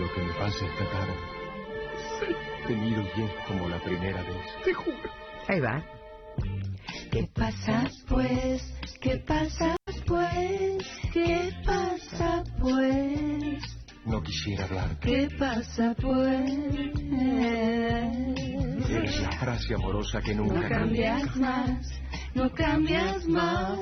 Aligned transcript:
lo 0.00 0.12
que 0.14 0.22
me 0.22 0.32
pasa 0.34 0.64
esta 0.64 0.90
tarde. 0.90 1.14
Te 2.66 2.74
miro 2.74 3.02
y 3.16 3.22
es 3.22 3.30
como 3.46 3.68
la 3.68 3.78
primera 3.78 4.22
vez. 4.22 4.46
Te 4.64 4.72
juro. 4.72 4.96
Ahí 5.48 5.60
va. 5.60 5.82
¿Qué 7.10 7.28
pasa 7.34 7.90
pues? 8.08 8.62
¿Qué 9.00 9.16
pasa 9.18 9.76
pues? 10.06 10.86
¿Qué 11.12 11.52
pasa 11.64 12.44
pues? 12.60 13.80
No 14.04 14.22
quisiera 14.22 14.64
hablarte. 14.64 15.08
¿Qué 15.08 15.28
pasa 15.38 15.94
pues? 16.00 16.50
Eres 18.90 19.20
la 19.20 19.32
frase 19.32 19.74
amorosa 19.74 20.20
que 20.20 20.34
nunca 20.34 20.62
No 20.62 20.68
cambias 20.68 21.36
más, 21.36 22.00
no 22.34 22.50
cambias 22.52 23.26
más, 23.26 23.78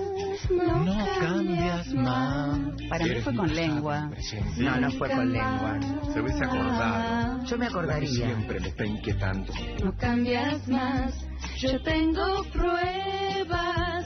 no, 0.50 0.84
No 0.84 1.06
cambias 1.20 1.88
más. 1.94 2.58
Para 2.88 3.04
mí 3.06 3.14
fue 3.22 3.34
con 3.34 3.54
lengua. 3.54 4.10
No, 4.56 4.80
no 4.80 4.90
fue 4.92 5.10
con 5.10 5.32
lengua. 5.32 5.78
Se 6.12 6.20
hubiese 6.20 6.44
acordado. 6.44 7.44
Yo 7.44 7.56
me 7.58 7.64
La 7.64 7.70
que 7.70 7.76
acordaría. 7.78 8.08
siempre 8.26 8.60
me 8.60 8.68
está 8.68 8.84
inquietando. 8.86 9.52
No 9.84 9.96
cambias 9.96 10.66
más, 10.68 11.14
yo 11.58 11.80
tengo 11.82 12.44
pruebas, 12.52 14.04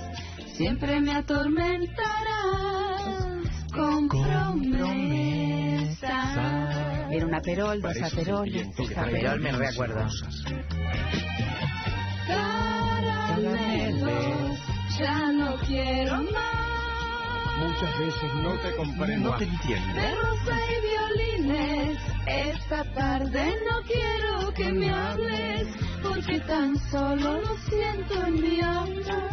siempre 0.54 1.00
me 1.00 1.14
atormentarás 1.14 2.02
con 3.74 4.08
promesas. 4.08 6.02
Era 7.10 7.26
un 7.26 7.34
aperol, 7.34 7.80
dos 7.82 8.02
aperoles, 8.02 8.68
trae 8.74 9.08
Aperol 9.08 9.40
me 9.40 9.52
recuerdo. 9.52 10.08
Caramelos, 13.32 14.58
ya 14.98 15.32
no 15.32 15.56
quiero 15.66 16.22
más. 16.24 16.61
Muchas 17.58 17.98
veces 17.98 18.34
no 18.42 18.52
te 18.58 18.74
comprendo. 18.76 19.30
No 19.30 19.36
te 19.36 19.44
entiendo. 19.44 19.94
De 19.94 20.14
rosa 20.16 20.56
y 20.68 20.80
violines, 20.88 21.98
esta 22.26 22.84
tarde 22.94 23.54
no 23.70 23.82
quiero 23.82 24.52
que 24.54 24.72
me 24.72 24.90
hables, 24.90 25.68
porque 26.02 26.40
tan 26.40 26.76
solo 26.90 27.40
lo 27.40 27.56
siento 27.68 28.26
en 28.26 28.40
mi 28.40 28.60
alma. 28.60 29.28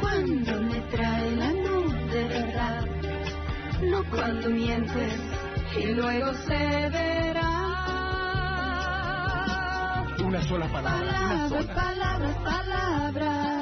Cuando 0.00 0.60
me 0.62 0.80
trae 0.90 1.30
la 1.36 1.52
luz 1.52 1.92
de 2.12 2.24
verdad, 2.24 2.86
no 3.82 4.04
cuando 4.10 4.50
mientes 4.50 5.14
y 5.78 5.86
luego 5.94 6.34
se 6.46 6.88
verá. 6.90 7.50
Una 10.24 10.42
sola 10.42 10.66
palabra. 10.66 11.02
Una 11.02 11.12
Palabras, 11.12 11.48
sola. 11.50 11.74
palabras, 11.74 12.36
palabras. 12.44 13.55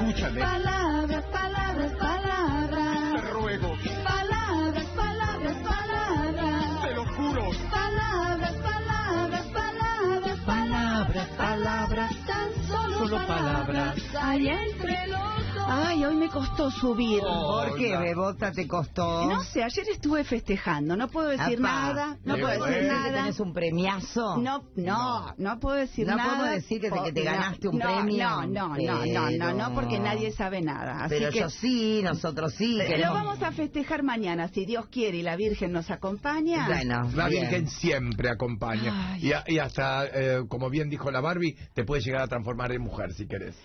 Escúchame. 0.00 0.40
Palabras, 0.40 1.24
palabras, 1.24 1.90
Te 1.92 1.96
palabras. 1.98 3.30
ruego. 3.32 3.76
Palabras, 4.02 4.86
palabras, 4.96 5.56
palabras. 5.56 6.82
Te 6.82 6.94
lo 6.94 7.04
juro. 7.04 7.50
Palabras, 7.70 8.52
palabras, 8.62 9.46
palabras, 9.52 10.38
Palabras, 10.46 11.28
palabras. 11.36 12.10
Tan 12.26 12.48
solo, 12.66 12.98
Solo 12.98 13.26
palabras. 13.26 13.94
Hay 14.22 14.48
entre 14.48 15.06
los 15.08 15.20
dos. 15.20 15.49
Ay, 15.72 16.04
hoy 16.04 16.16
me 16.16 16.28
costó 16.28 16.68
subir. 16.70 17.20
¿Por 17.20 17.76
qué, 17.76 17.90
Hola. 17.90 18.00
Bebota, 18.00 18.50
te 18.50 18.66
costó? 18.66 19.26
No 19.26 19.40
sé, 19.44 19.62
ayer 19.62 19.88
estuve 19.90 20.24
festejando, 20.24 20.96
no 20.96 21.06
puedo 21.08 21.28
decir 21.28 21.58
Apa, 21.58 21.62
nada, 21.62 22.18
no 22.24 22.34
puedo 22.34 22.48
decir 22.48 22.82
bueno. 22.88 22.92
nada. 22.92 23.12
¿Tenés 23.22 23.38
un 23.38 23.52
premiazo? 23.52 24.38
No, 24.38 24.64
no, 24.74 25.32
no 25.38 25.60
puedo 25.60 25.76
decir 25.76 26.08
No 26.08 26.16
nada. 26.16 26.28
podemos 26.36 26.50
decir 26.56 26.80
que 26.80 26.90
te- 26.90 27.02
que 27.04 27.12
te 27.12 27.20
No, 27.24 27.30
ganaste 27.30 27.68
un 27.68 27.78
no, 27.78 27.84
premio. 27.84 28.28
No, 28.28 28.46
no, 28.46 28.76
no, 28.76 29.06
no, 29.06 29.30
no, 29.30 29.52
no, 29.54 29.74
porque 29.74 29.98
Pero- 29.98 30.02
nadie 30.04 30.32
sabe 30.32 30.60
nada. 30.60 31.04
Así 31.04 31.14
Pero 31.16 31.30
que 31.30 31.38
yo 31.40 31.50
sí, 31.50 32.00
nosotros 32.02 32.52
sí. 32.54 32.76
lo 32.76 32.84
queremos- 32.86 33.14
vamos 33.14 33.42
a 33.42 33.52
festejar 33.52 34.02
mañana, 34.02 34.48
si 34.48 34.66
Dios 34.66 34.86
quiere 34.88 35.18
y 35.18 35.22
la 35.22 35.36
Virgen 35.36 35.70
nos 35.70 35.88
acompaña. 35.92 36.66
Bueno, 36.66 37.08
La 37.14 37.28
bien. 37.28 37.42
Virgen 37.42 37.68
siempre 37.68 38.28
acompaña. 38.28 39.16
Y, 39.18 39.32
a- 39.32 39.44
y 39.46 39.58
hasta, 39.58 40.04
eh, 40.06 40.42
como 40.48 40.68
bien 40.68 40.88
dijo 40.90 41.12
la 41.12 41.20
Barbie, 41.20 41.56
te 41.74 41.84
puede 41.84 42.02
llegar 42.02 42.22
a 42.22 42.26
transformar 42.26 42.72
en 42.72 42.82
mujer 42.82 43.12
si 43.12 43.28
querés. 43.28 43.56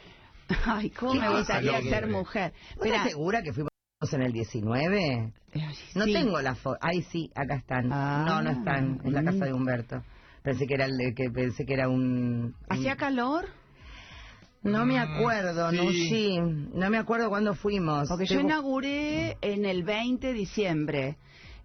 Ay, 0.65 0.89
cómo 0.91 1.13
¿Qué 1.13 1.19
me 1.19 1.29
gustaría 1.29 1.81
ser 1.81 2.07
mujer. 2.07 2.53
¿Vos 2.77 2.85
estás 2.85 3.09
segura 3.09 3.41
que 3.41 3.53
fuimos 3.53 3.69
en 4.11 4.21
el 4.21 4.31
19? 4.31 5.33
No 5.95 6.05
sí. 6.05 6.13
tengo 6.13 6.41
la 6.41 6.55
foto. 6.55 6.77
Ay, 6.81 7.01
sí, 7.03 7.31
acá 7.35 7.55
están. 7.55 7.89
Ah. 7.91 8.25
No, 8.27 8.41
no 8.43 8.51
están. 8.51 9.01
Es 9.03 9.11
la 9.11 9.21
Mm. 9.21 9.25
casa 9.25 9.45
de 9.45 9.53
Humberto. 9.53 10.03
Pensé 10.43 10.67
que 10.67 10.73
era 10.75 10.85
el 10.85 10.95
de- 10.97 11.13
que 11.15 11.29
pensé 11.31 11.65
que 11.65 11.73
era 11.73 11.89
un. 11.89 12.55
¿Hacía 12.69 12.91
un- 12.93 12.97
calor? 12.97 13.45
No 14.61 14.85
me 14.85 14.95
Mm, 14.95 15.09
acuerdo, 15.11 15.71
no 15.71 15.91
sí. 15.91 16.09
sí. 16.09 16.39
No 16.39 16.89
me 16.89 16.97
acuerdo 16.97 17.29
cuándo 17.29 17.53
fuimos. 17.55 18.07
Porque 18.09 18.25
yo 18.25 18.39
inauguré 18.39 19.37
en 19.41 19.65
el 19.65 19.83
20 19.83 20.27
de 20.27 20.33
diciembre. 20.33 21.17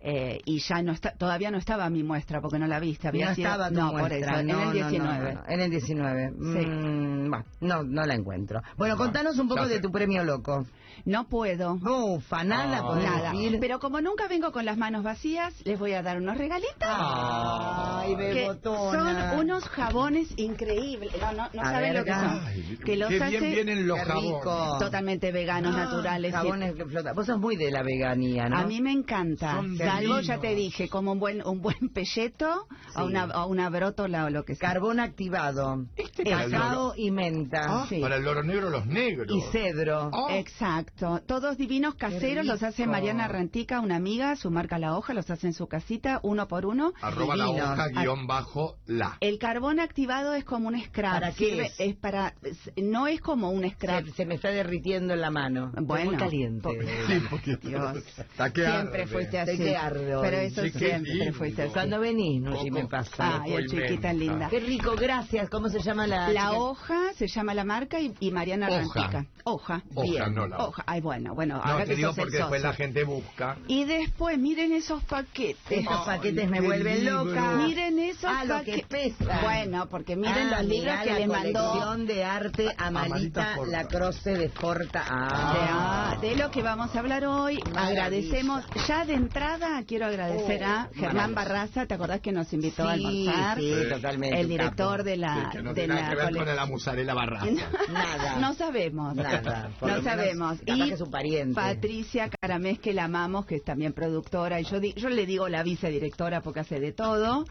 Eh, 0.03 0.39
y 0.45 0.61
ya 0.61 0.83
no 0.83 0.93
está, 0.93 1.13
todavía 1.13 1.51
no 1.51 1.59
estaba 1.59 1.89
mi 1.91 2.03
muestra 2.03 2.41
porque 2.41 2.59
no 2.59 2.67
la 2.67 2.81
viste. 2.81 3.09
Había 3.09 3.31
no 3.31 3.35
sido- 3.35 3.49
estaba 3.49 3.69
tu 3.69 3.75
no, 3.75 3.91
por 3.93 4.13
eso, 4.13 4.31
no, 4.31 4.39
en 4.39 4.51
el 4.51 4.57
no, 4.57 4.73
19. 4.73 5.35
no, 5.35 5.41
no, 5.43 5.49
en 5.49 5.61
el 5.61 5.71
19. 5.71 6.31
Sí. 6.31 6.67
Mm, 6.67 7.31
bah, 7.31 7.45
no, 7.61 7.83
no 7.83 8.07
la 8.07 8.15
encuentro. 8.15 8.63
Bueno, 8.77 8.97
contanos 8.97 9.39
un 9.39 9.49
poco 9.49 9.67
de 9.69 9.81
tu 9.81 9.91
premio 9.91 10.25
loco. 10.25 10.65
No 11.07 11.29
puedo. 11.29 11.75
Ufa, 11.75 12.45
nada, 12.45 12.83
podés 12.83 13.05
Nada. 13.05 13.33
Pero 13.61 13.79
como 13.79 14.01
nunca 14.03 14.29
vengo 14.29 14.53
con 14.53 14.67
las 14.67 14.77
manos 14.77 15.03
vacías, 15.03 15.55
les 15.65 15.79
voy 15.79 15.95
a 15.95 16.03
dar 16.03 16.19
unos 16.19 16.37
regalitos. 16.37 16.75
Ay, 16.83 18.17
que 18.17 18.47
son 18.63 19.39
unos 19.39 19.65
jabones 19.69 20.29
increíbles. 20.37 21.11
No, 21.21 21.33
no, 21.33 21.49
no 21.53 21.63
saben 21.63 21.93
ver, 21.95 21.99
lo 22.01 22.05
que 22.05 22.13
son. 22.13 22.41
Ay, 22.47 22.79
que 22.85 22.97
los 22.97 23.09
qué 23.09 23.23
hace 23.23 23.41
bien 23.41 23.53
vienen 23.55 23.87
los 23.87 23.99
jabones. 24.01 24.79
totalmente 24.79 25.33
veganos, 25.33 25.75
Ah, 25.75 25.85
naturales. 25.85 26.33
Jabones 26.35 26.75
que 26.75 26.85
flotan. 26.85 27.15
Vos 27.15 27.27
sos 27.27 27.39
muy 27.39 27.57
de 27.57 27.71
la 27.71 27.83
veganía, 27.83 28.49
¿no? 28.49 28.59
A 28.59 28.67
mí 28.67 28.81
me 28.81 28.93
encanta. 28.93 29.55
Son 29.57 29.77
Salvo, 29.93 30.21
ya 30.21 30.39
te 30.39 30.55
dije, 30.55 30.89
como 30.89 31.13
un 31.13 31.19
buen 31.21 31.47
un 31.47 31.61
buen 31.61 31.89
pelleto 31.95 32.67
Sí. 32.71 33.01
o 33.01 33.05
una, 33.07 33.25
o 33.27 33.47
una 33.47 33.69
brótola 33.71 34.25
o 34.25 34.31
lo 34.31 34.45
que 34.45 34.55
sea. 34.57 34.69
Carbón 34.71 35.01
activado. 35.01 35.87
Este 35.97 36.25
Cacao 36.25 36.95
y 36.97 37.11
menta. 37.11 37.83
Ah, 37.83 37.87
Sí. 37.89 38.01
Para 38.01 38.17
el 38.17 38.25
loro 38.25 38.43
negro, 38.43 38.71
los 38.71 38.87
negros. 38.87 39.29
Y 39.31 39.41
cedro. 39.53 40.11
Ah. 40.13 40.37
Exacto. 40.37 41.21
Todos 41.27 41.57
divinos 41.57 41.95
caseros, 41.95 42.47
los 42.47 42.63
hace. 42.63 42.87
Mariana 42.87 43.29
Rantica, 43.29 43.81
una 43.81 43.97
amiga, 43.97 44.35
su 44.37 44.51
marca 44.51 44.79
La 44.79 44.97
Hoja, 44.97 45.15
los 45.15 45.31
hace 45.31 45.47
en 45.49 45.53
su 45.53 45.67
casita, 45.69 46.21
uno 46.23 46.49
por 46.49 46.67
uno. 46.67 46.93
Arroba 47.01 47.37
la 47.37 47.49
hoja 47.51 47.89
guion 47.89 48.27
bajo 48.27 48.77
la. 48.87 49.17
El 49.21 49.39
carbón 49.39 49.79
activado 49.81 50.35
es 50.35 50.45
como 50.45 50.69
un 50.69 50.81
scrap. 50.83 51.13
¿Para 51.15 51.33
qué 51.33 51.55
Sirve- 51.57 51.73
es? 51.79 51.97
para, 51.97 52.35
no 52.77 53.07
es 53.07 53.21
como 53.21 53.51
un 53.51 53.69
scrap. 53.71 54.05
Se, 54.07 54.13
se 54.13 54.27
me 54.27 54.35
está 54.35 54.49
derritiendo 54.51 55.15
en 55.15 55.21
la 55.21 55.31
mano. 55.31 55.73
Bueno, 55.81 56.11
muy 56.11 56.19
caliente. 56.19 56.63
po- 56.63 56.73
Sí, 56.73 57.23
porque 57.31 57.57
Dios. 57.57 58.03
Siempre 58.37 58.65
arde. 59.03 59.07
fuiste 59.07 59.39
así. 59.39 59.57
Hoy. 59.89 60.19
Pero 60.23 60.37
eso 60.39 60.63
Sí, 60.63 60.71
siempre 60.71 61.33
fuiste 61.33 61.63
así. 61.63 61.73
Cuando 61.73 62.01
venís, 62.01 62.41
no, 62.43 62.53
Poco- 62.53 62.71
me 62.71 62.87
pasa. 62.87 63.43
Ay, 63.43 63.67
chiquita 63.67 64.13
linda. 64.13 64.49
Qué 64.49 64.61
rico, 64.61 64.95
gracias. 64.97 65.49
¿Cómo 65.49 65.69
se 65.69 65.81
llama 65.81 66.07
la 66.07 66.29
La 66.29 66.49
chica? 66.51 66.53
hoja 66.53 67.01
se 67.17 67.27
llama 67.29 67.55
la 67.55 67.65
marca 67.65 68.01
y, 68.01 68.15
y 68.21 68.31
Mariana 68.31 68.69
Hoja. 68.69 68.79
Rantica. 68.79 69.27
Hoja. 69.45 69.83
Hoja, 69.95 70.11
bien. 70.11 70.35
no 70.35 70.47
la 70.47 70.57
hoja. 70.59 70.67
hoja. 70.69 70.85
Ay, 70.87 71.01
bueno, 71.01 71.35
bueno. 71.35 71.57
No, 71.57 71.63
ahora 71.63 71.85
te 71.85 71.91
que 71.91 71.97
digo 71.97 72.13
porque 72.15 72.37
después 72.37 72.63
la 72.63 72.73
gente 72.75 73.05
busca. 73.05 73.57
Y 73.67 73.85
después, 73.85 74.39
miren 74.39 74.73
esos 74.73 75.03
paquetes. 75.05 75.57
Estos 75.71 75.97
Ay, 76.07 76.17
paquetes 76.19 76.49
me 76.51 76.61
vuelven 76.61 77.01
libro. 77.05 77.25
loca. 77.25 77.51
Miren 77.53 77.99
esos 77.99 78.25
Ah, 78.31 78.45
lo 78.45 78.63
que 78.63 78.85
pesa. 78.89 79.41
Bueno, 79.43 79.87
porque 79.89 80.15
miren 80.17 80.49
Ah, 80.53 80.59
los 80.61 80.67
libros 80.69 80.95
que 81.01 81.11
la 81.13 81.19
le 81.19 81.27
mandó. 81.27 81.97
de 81.97 82.25
arte 82.25 82.69
Amalita. 82.77 83.57
Lacroce 83.67 84.35
de 84.37 84.49
Forta. 84.51 86.17
De, 86.21 86.29
de 86.29 86.37
lo 86.37 86.51
que 86.51 86.63
vamos 86.63 86.95
a 86.95 86.99
hablar 86.99 87.25
hoy, 87.25 87.59
Maravilla. 87.73 87.87
agradecemos, 87.87 88.65
ya 88.87 89.05
de 89.05 89.15
entrada 89.15 89.70
quiero 89.87 90.07
agradecer 90.07 90.63
a 90.65 90.89
Oh, 90.91 90.95
Germán. 90.95 91.35
Barraza, 91.35 91.87
¿te 91.87 91.95
acordás 91.95 92.21
que 92.21 92.33
nos 92.33 92.53
invitó 92.53 92.87
a 92.89 92.93
almorzar? 92.93 93.59
sí, 93.59 93.73
totalmente. 93.89 94.41
El 94.41 94.49
director 94.49 95.03
de 95.03 95.17
la, 95.17 95.35
Sí, 95.35 95.57
que 95.57 95.63
no 95.63 95.71
de 95.71 95.75
tiene 95.83 95.95
nada 95.95 96.03
la 96.03 96.11
que 96.11 96.17
ver 96.17 96.25
cole- 96.27 96.39
con 96.47 96.57
la 96.57 96.67
musarela 96.67 97.15
barraza. 97.15 97.47
Nada. 97.93 98.37
No 98.41 98.55
sabemos. 98.55 99.15
Nada, 99.15 99.71
por 99.79 99.89
No 99.89 99.97
lo 99.97 100.03
menos, 100.03 100.17
sabemos. 100.19 100.59
capaz 100.61 100.75
Y 100.77 100.89
que 100.89 100.95
es 100.95 101.01
un 101.01 101.11
pariente. 101.11 101.55
Patricia 101.55 102.29
Caramés, 102.41 102.79
que 102.79 102.93
la 102.93 103.05
amamos, 103.05 103.47
que 103.47 103.57
es 103.57 103.65
también 103.65 103.93
productora, 103.93 104.61
y 104.61 104.65
yo, 104.65 104.81
di- 104.81 104.95
yo 104.95 105.09
le 105.09 105.27
digo 105.27 105.49
la 105.49 105.63
vicedirectora 105.63 106.41
porque 106.41 106.61
hace 106.61 106.81
de 106.81 106.93
todo. 106.93 107.45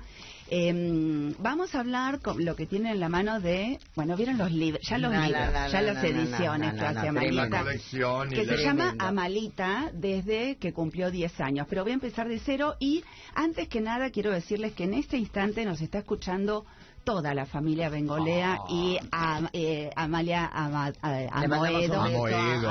Eh, 0.51 1.34
vamos 1.38 1.75
a 1.75 1.81
hablar 1.81 2.22
con 2.22 2.44
lo 2.44 2.56
que 2.56 2.66
tienen 2.66 2.94
en 2.94 3.00
la 3.00 3.10
mano 3.10 3.40
de, 3.40 3.80
bueno, 3.96 4.16
vieron 4.18 4.38
los 4.38 4.51
libros, 4.51 4.81
ya 4.88 4.98
los 4.98 5.12
No, 5.12 5.22
libros, 5.24 5.54
no, 5.54 5.68
ya 5.69 5.81
las 5.81 6.04
ediciones 6.04 6.74
que 6.74 6.86
hace 6.86 7.07
Amalita 7.07 7.66
que 8.30 8.46
se 8.46 8.57
llama. 8.57 8.96
Amalita 8.98 9.92
desde 9.94 10.57
que 10.57 10.74
cumplió 10.74 11.12
10 11.12 11.40
años. 11.42 11.68
Pero 11.69 11.84
voy 11.84 11.92
a 11.92 11.96
empezar 11.96 12.28
de 12.28 12.40
cero 12.40 12.75
y 12.80 13.04
antes 13.36 13.68
que 13.68 13.81
nada 13.81 14.10
quiero 14.10 14.31
decirles 14.31 14.74
que 14.74 14.86
en 14.86 14.96
este 14.96 15.18
instante 15.18 15.66
nos 15.66 15.81
está 15.81 16.00
escuchando 16.00 16.66
toda 17.04 17.34
la 17.34 17.46
familia 17.46 17.90
Bengolea 17.90 18.57
Ah. 18.62 18.66
y 18.69 18.98
a, 19.12 19.42
eh, 19.54 19.90
Amalia 19.96 20.48
Ama, 20.54 20.92
a- 21.01 21.44
Amoedo. 21.44 22.06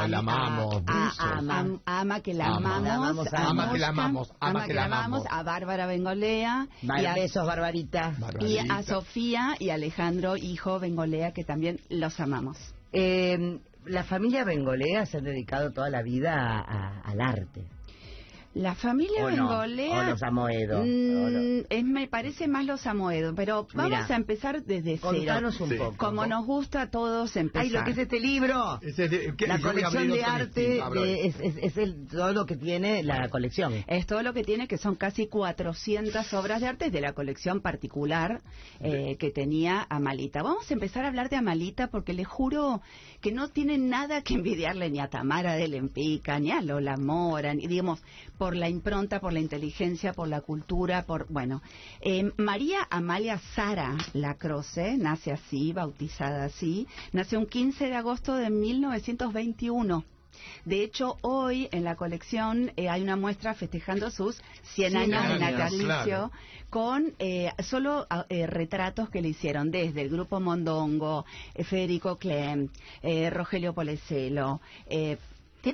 la 0.06 0.18
amamos, 0.18 1.80
ama 1.86 2.20
que 2.20 2.34
la 2.34 2.46
Ama. 2.46 2.76
amamos, 2.76 2.84
La 2.88 2.94
amamos, 2.94 3.32
a 3.32 3.48
ama 3.48 3.72
que 3.72 3.78
la 3.78 3.88
amamos, 3.88 4.32
ama 4.40 4.64
que 4.66 4.74
la 4.74 4.84
amamos. 4.84 5.24
a 5.30 5.42
Bárbara 5.42 5.86
Bengolea 5.86 6.66
Vale, 6.82 7.02
y 7.02 7.06
a, 7.06 7.14
besos, 7.14 7.46
Barbarita. 7.46 8.12
y 8.40 8.58
a 8.58 8.82
Sofía 8.82 9.54
y 9.58 9.70
Alejandro, 9.70 10.36
hijo 10.36 10.78
Bengolea, 10.78 11.32
que 11.32 11.44
también 11.44 11.80
los 11.88 12.18
amamos. 12.20 12.56
Eh, 12.92 13.58
la 13.86 14.04
familia 14.04 14.44
Bengolea 14.44 15.06
se 15.06 15.18
ha 15.18 15.20
dedicado 15.20 15.72
toda 15.72 15.90
la 15.90 16.02
vida 16.02 16.34
a- 16.34 16.60
a- 16.60 17.00
al 17.02 17.20
arte. 17.20 17.64
La 18.58 18.74
familia 18.74 19.24
¿O 19.24 19.30
no? 19.30 19.48
Bengolea... 19.48 20.00
¿O 20.00 20.10
los 20.10 20.22
Amoedo? 20.22 20.80
mm, 20.84 21.24
¿O 21.24 21.30
lo- 21.30 21.64
es- 21.70 21.84
me 21.84 22.08
parece 22.08 22.48
más 22.48 22.64
los 22.66 22.86
Amoedo, 22.88 23.32
pero 23.34 23.68
vamos 23.72 23.90
Mirá, 24.00 24.06
a 24.12 24.16
empezar 24.16 24.64
desde 24.64 24.96
cero. 24.98 25.12
Contanos 25.16 25.60
un 25.60 25.68
Sí. 25.68 25.76
poco. 25.76 25.96
Como 25.96 26.26
nos 26.26 26.44
gusta 26.44 26.82
a 26.82 26.90
todos 26.90 27.36
empezar. 27.36 27.62
¡Ay, 27.62 27.70
lo 27.70 27.84
que 27.84 27.92
es 27.92 27.98
este 27.98 28.18
libro! 28.18 28.80
Ese 28.82 29.04
es 29.04 29.10
de- 29.12 29.34
¿qué? 29.36 29.46
La 29.46 29.60
colección 29.60 30.08
de 30.08 30.24
arte 30.24 30.60
de- 30.70 30.82
ahí. 30.82 31.20
es, 31.28 31.40
es- 31.40 31.56
es 31.56 31.76
el, 31.76 32.08
todo 32.08 32.32
lo 32.32 32.46
que 32.46 32.56
tiene 32.56 33.02
la 33.04 33.28
colección. 33.28 33.72
Es 33.86 34.06
todo 34.06 34.22
lo 34.24 34.32
que 34.34 34.42
tiene, 34.42 34.66
que 34.66 34.76
son 34.76 34.96
casi 34.96 35.28
400 35.28 36.32
obras 36.34 36.60
de 36.60 36.66
arte 36.66 36.90
de 36.90 37.00
la 37.00 37.12
colección 37.12 37.60
particular 37.60 38.40
eh, 38.80 39.16
que 39.20 39.30
tenía 39.30 39.86
Amalita. 39.88 40.42
Vamos 40.42 40.68
a 40.68 40.74
empezar 40.74 41.04
a 41.04 41.08
hablar 41.08 41.28
de 41.30 41.36
Amalita 41.36 41.88
porque 41.88 42.12
le 42.12 42.24
juro 42.24 42.80
que 43.20 43.30
no 43.30 43.48
tiene 43.50 43.78
nada 43.78 44.22
que 44.22 44.34
envidiarle 44.34 44.90
ni 44.90 44.98
a 45.00 45.08
Tamara 45.08 45.54
de 45.54 45.68
Lempica, 45.68 46.38
ni 46.40 46.50
a 46.50 46.60
Lola 46.60 46.96
Mora, 46.96 47.54
ni, 47.54 47.66
digamos, 47.66 48.02
por 48.36 48.47
la 48.54 48.68
impronta, 48.68 49.20
por 49.20 49.32
la 49.32 49.40
inteligencia, 49.40 50.12
por 50.12 50.28
la 50.28 50.40
cultura, 50.40 51.04
por, 51.04 51.26
bueno. 51.28 51.62
Eh, 52.00 52.30
María 52.36 52.86
Amalia 52.90 53.38
Sara 53.54 53.96
Lacroce, 54.12 54.96
nace 54.96 55.32
así, 55.32 55.72
bautizada 55.72 56.44
así, 56.44 56.86
nació 57.12 57.38
un 57.38 57.46
15 57.46 57.86
de 57.86 57.94
agosto 57.94 58.34
de 58.34 58.50
1921. 58.50 60.04
De 60.64 60.82
hecho, 60.82 61.16
hoy 61.22 61.68
en 61.72 61.84
la 61.84 61.96
colección 61.96 62.72
eh, 62.76 62.88
hay 62.88 63.02
una 63.02 63.16
muestra 63.16 63.54
festejando 63.54 64.10
sus 64.10 64.36
100 64.74 64.92
100 64.92 64.96
años 64.96 65.28
de 65.28 65.38
natalicio 65.38 66.04
claro. 66.04 66.30
con 66.70 67.14
eh, 67.18 67.52
solo 67.62 68.06
eh, 68.28 68.46
retratos 68.46 69.10
que 69.10 69.22
le 69.22 69.28
hicieron 69.28 69.70
desde 69.70 70.02
el 70.02 70.10
grupo 70.10 70.40
Mondongo, 70.40 71.24
Federico 71.64 72.16
Clem, 72.16 72.68
Rogelio 73.30 73.74
Poleselo, 73.74 74.60
eh, 74.86 75.18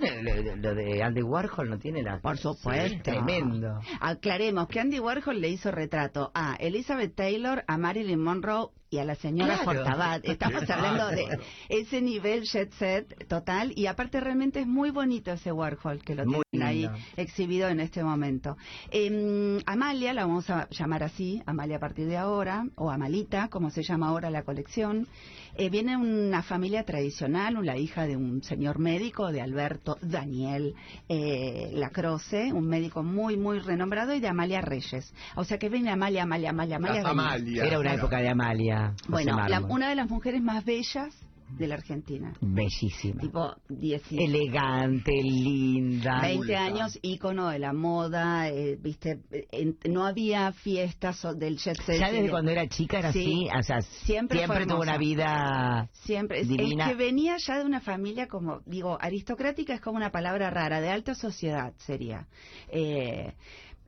Tiene 0.00 0.22
lo, 0.22 0.56
lo 0.56 0.74
de 0.74 1.02
Andy 1.02 1.22
Warhol, 1.22 1.70
¿no 1.70 1.78
tiene 1.78 2.02
la...? 2.02 2.18
por 2.18 2.36
supuesto. 2.36 3.02
Tremendo. 3.02 3.80
Aclaremos 4.00 4.66
que 4.68 4.80
Andy 4.80 4.98
Warhol 4.98 5.40
le 5.40 5.50
hizo 5.50 5.70
retrato 5.70 6.32
a 6.34 6.56
Elizabeth 6.56 7.14
Taylor, 7.14 7.64
a 7.66 7.78
Marilyn 7.78 8.20
Monroe 8.20 8.70
y 8.94 8.98
a 8.98 9.04
la 9.04 9.14
señora 9.16 9.58
Claro. 9.58 9.64
Fortabat. 9.82 10.24
Estamos 10.24 10.68
hablando 10.70 11.08
de 11.08 11.26
ese 11.68 12.00
nivel 12.00 12.44
jet 12.44 12.72
set 12.74 13.26
total 13.28 13.72
y 13.74 13.86
aparte 13.86 14.20
realmente 14.20 14.60
es 14.60 14.66
muy 14.66 14.90
bonito 14.90 15.32
ese 15.32 15.50
Warhol 15.50 16.02
que 16.04 16.14
lo 16.14 16.24
Muy 16.24 16.42
tienen 16.50 16.68
ahí 16.68 16.82
lindo. 16.82 16.98
exhibido 17.16 17.68
en 17.68 17.80
este 17.80 18.04
momento. 18.04 18.56
Em, 18.90 19.58
Amalia, 19.66 20.12
la 20.14 20.26
vamos 20.26 20.48
a 20.50 20.68
llamar 20.70 21.02
así, 21.02 21.42
Amalia 21.46 21.76
a 21.76 21.80
partir 21.80 22.06
de 22.06 22.16
ahora, 22.16 22.66
o 22.76 22.90
Amalita, 22.90 23.48
como 23.48 23.70
se 23.70 23.82
llama 23.82 24.08
ahora 24.08 24.30
la 24.30 24.42
colección, 24.44 25.08
eh, 25.56 25.70
viene 25.70 25.96
una 25.96 26.42
familia 26.42 26.84
tradicional, 26.84 27.56
la 27.64 27.76
hija 27.76 28.06
de 28.06 28.16
un 28.16 28.42
señor 28.42 28.78
médico, 28.78 29.30
de 29.32 29.40
Alberto 29.40 29.96
Daniel 30.02 30.74
eh, 31.08 31.70
Lacroce, 31.74 32.52
un 32.52 32.66
médico 32.68 33.02
muy, 33.02 33.36
muy 33.36 33.58
renombrado, 33.58 34.14
y 34.14 34.20
de 34.20 34.28
Amalia 34.28 34.60
Reyes. 34.60 35.12
O 35.36 35.44
sea 35.44 35.58
que 35.58 35.68
viene 35.68 35.90
Amalia, 35.90 36.22
Amalia, 36.24 36.50
Amalia, 36.50 36.76
Amalia. 36.76 37.02
Amalia. 37.08 37.64
Era 37.64 37.78
una 37.80 37.94
época 37.94 38.18
de 38.18 38.28
Amalia. 38.28 38.83
José 38.92 39.10
Bueno, 39.10 39.48
la- 39.48 39.60
una 39.60 39.88
de 39.88 39.94
las 39.94 40.08
mujeres 40.10 40.42
más 40.42 40.64
bellas 40.64 41.14
de 41.58 41.66
la 41.68 41.74
Argentina. 41.74 42.32
Bellísima. 42.40 43.20
Tipo 43.20 43.54
10 43.68 44.02
Elegante, 44.10 45.12
linda. 45.22 46.20
20 46.22 46.56
Adulta. 46.56 46.64
años, 46.64 46.98
ícono 47.02 47.48
de 47.50 47.58
la 47.58 47.72
moda, 47.72 48.48
eh, 48.48 48.76
viste, 48.80 49.20
en- 49.52 49.76
no 49.88 50.04
había 50.06 50.50
fiestas 50.52 51.22
del 51.38 51.58
jet 51.58 51.76
set. 51.82 52.00
Ya 52.00 52.08
desde 52.10 52.24
de- 52.24 52.30
cuando 52.30 52.50
era 52.50 52.66
chica 52.66 52.98
era 52.98 53.12
Sí. 53.12 53.46
así, 53.50 53.58
o 53.58 53.62
sea, 53.62 53.80
Siempre 53.82 54.38
siempre, 54.38 54.64
fue 54.64 54.66
tuvo 54.66 54.80
una 54.82 54.96
vida 54.98 55.88
Siempre, 55.92 56.38
es, 56.40 56.44
es 56.44 56.48
divina. 56.48 56.88
que 56.88 56.94
venía 56.94 57.36
ya 57.36 57.58
de 57.58 57.64
una 57.66 57.80
familia 57.80 58.26
como, 58.26 58.60
digo, 58.66 58.96
aristocrática 59.00 59.74
es 59.74 59.80
como 59.80 59.96
una 59.98 60.10
palabra 60.10 60.50
rara, 60.50 60.80
de 60.80 60.88
alta 60.88 61.14
sociedad 61.14 61.72
sería. 61.76 62.26
Eh, 62.72 63.32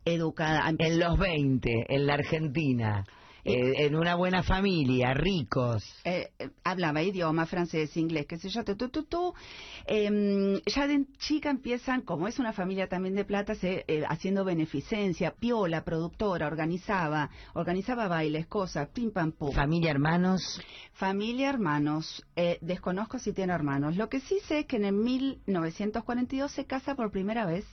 educada. 0.05 0.71
en 0.79 1.01
los 1.01 1.19
20, 1.19 1.85
en 1.89 2.07
la 2.07 2.15
Argentina, 2.15 3.05
eh, 3.47 3.87
en 3.87 3.95
una 3.97 4.15
buena 4.15 4.43
familia, 4.43 5.15
ricos. 5.15 5.85
eh, 6.05 6.31
eh, 6.39 6.51
hablaba 6.65 7.03
idioma 7.03 7.47
francés, 7.47 7.97
inglés, 7.97 8.27
qué 8.27 8.39
sé 8.39 8.49
yo, 8.49 8.65
tu, 8.65 8.77
tu, 8.77 9.05
tu. 9.05 9.35
Em, 9.87 10.61
ya 10.67 10.87
de 10.87 11.07
chica 11.19 11.51
empiezan, 11.51 12.03
como 12.03 12.27
es 12.29 12.39
una 12.39 12.53
familia 12.53 12.89
también 12.89 13.15
de 13.15 13.25
plata, 13.25 13.55
se, 13.55 13.85
eh, 13.87 14.05
haciendo 14.09 14.45
beneficencia, 14.45 15.33
piola, 15.33 15.85
productora, 15.85 16.47
organizaba, 16.47 17.31
organizaba 17.55 18.09
bailes, 18.09 18.47
cosas, 18.47 18.89
pim 18.89 19.11
pam 19.13 19.33
pum. 19.33 19.53
Familia, 19.53 19.91
hermanos. 19.91 20.61
Familia, 20.93 21.51
hermanos. 21.51 22.25
Eh, 22.35 22.59
desconozco 22.63 23.19
si 23.19 23.33
tiene 23.33 23.53
hermanos. 23.53 23.97
Lo 23.97 24.09
que 24.09 24.21
sí 24.21 24.39
sé 24.49 24.61
es 24.61 24.67
que 24.67 24.77
en 24.77 24.87
el 24.87 24.95
1942 24.95 26.51
se 26.51 26.65
casa 26.67 26.95
por 26.95 27.11
primera 27.11 27.47
vez 27.47 27.65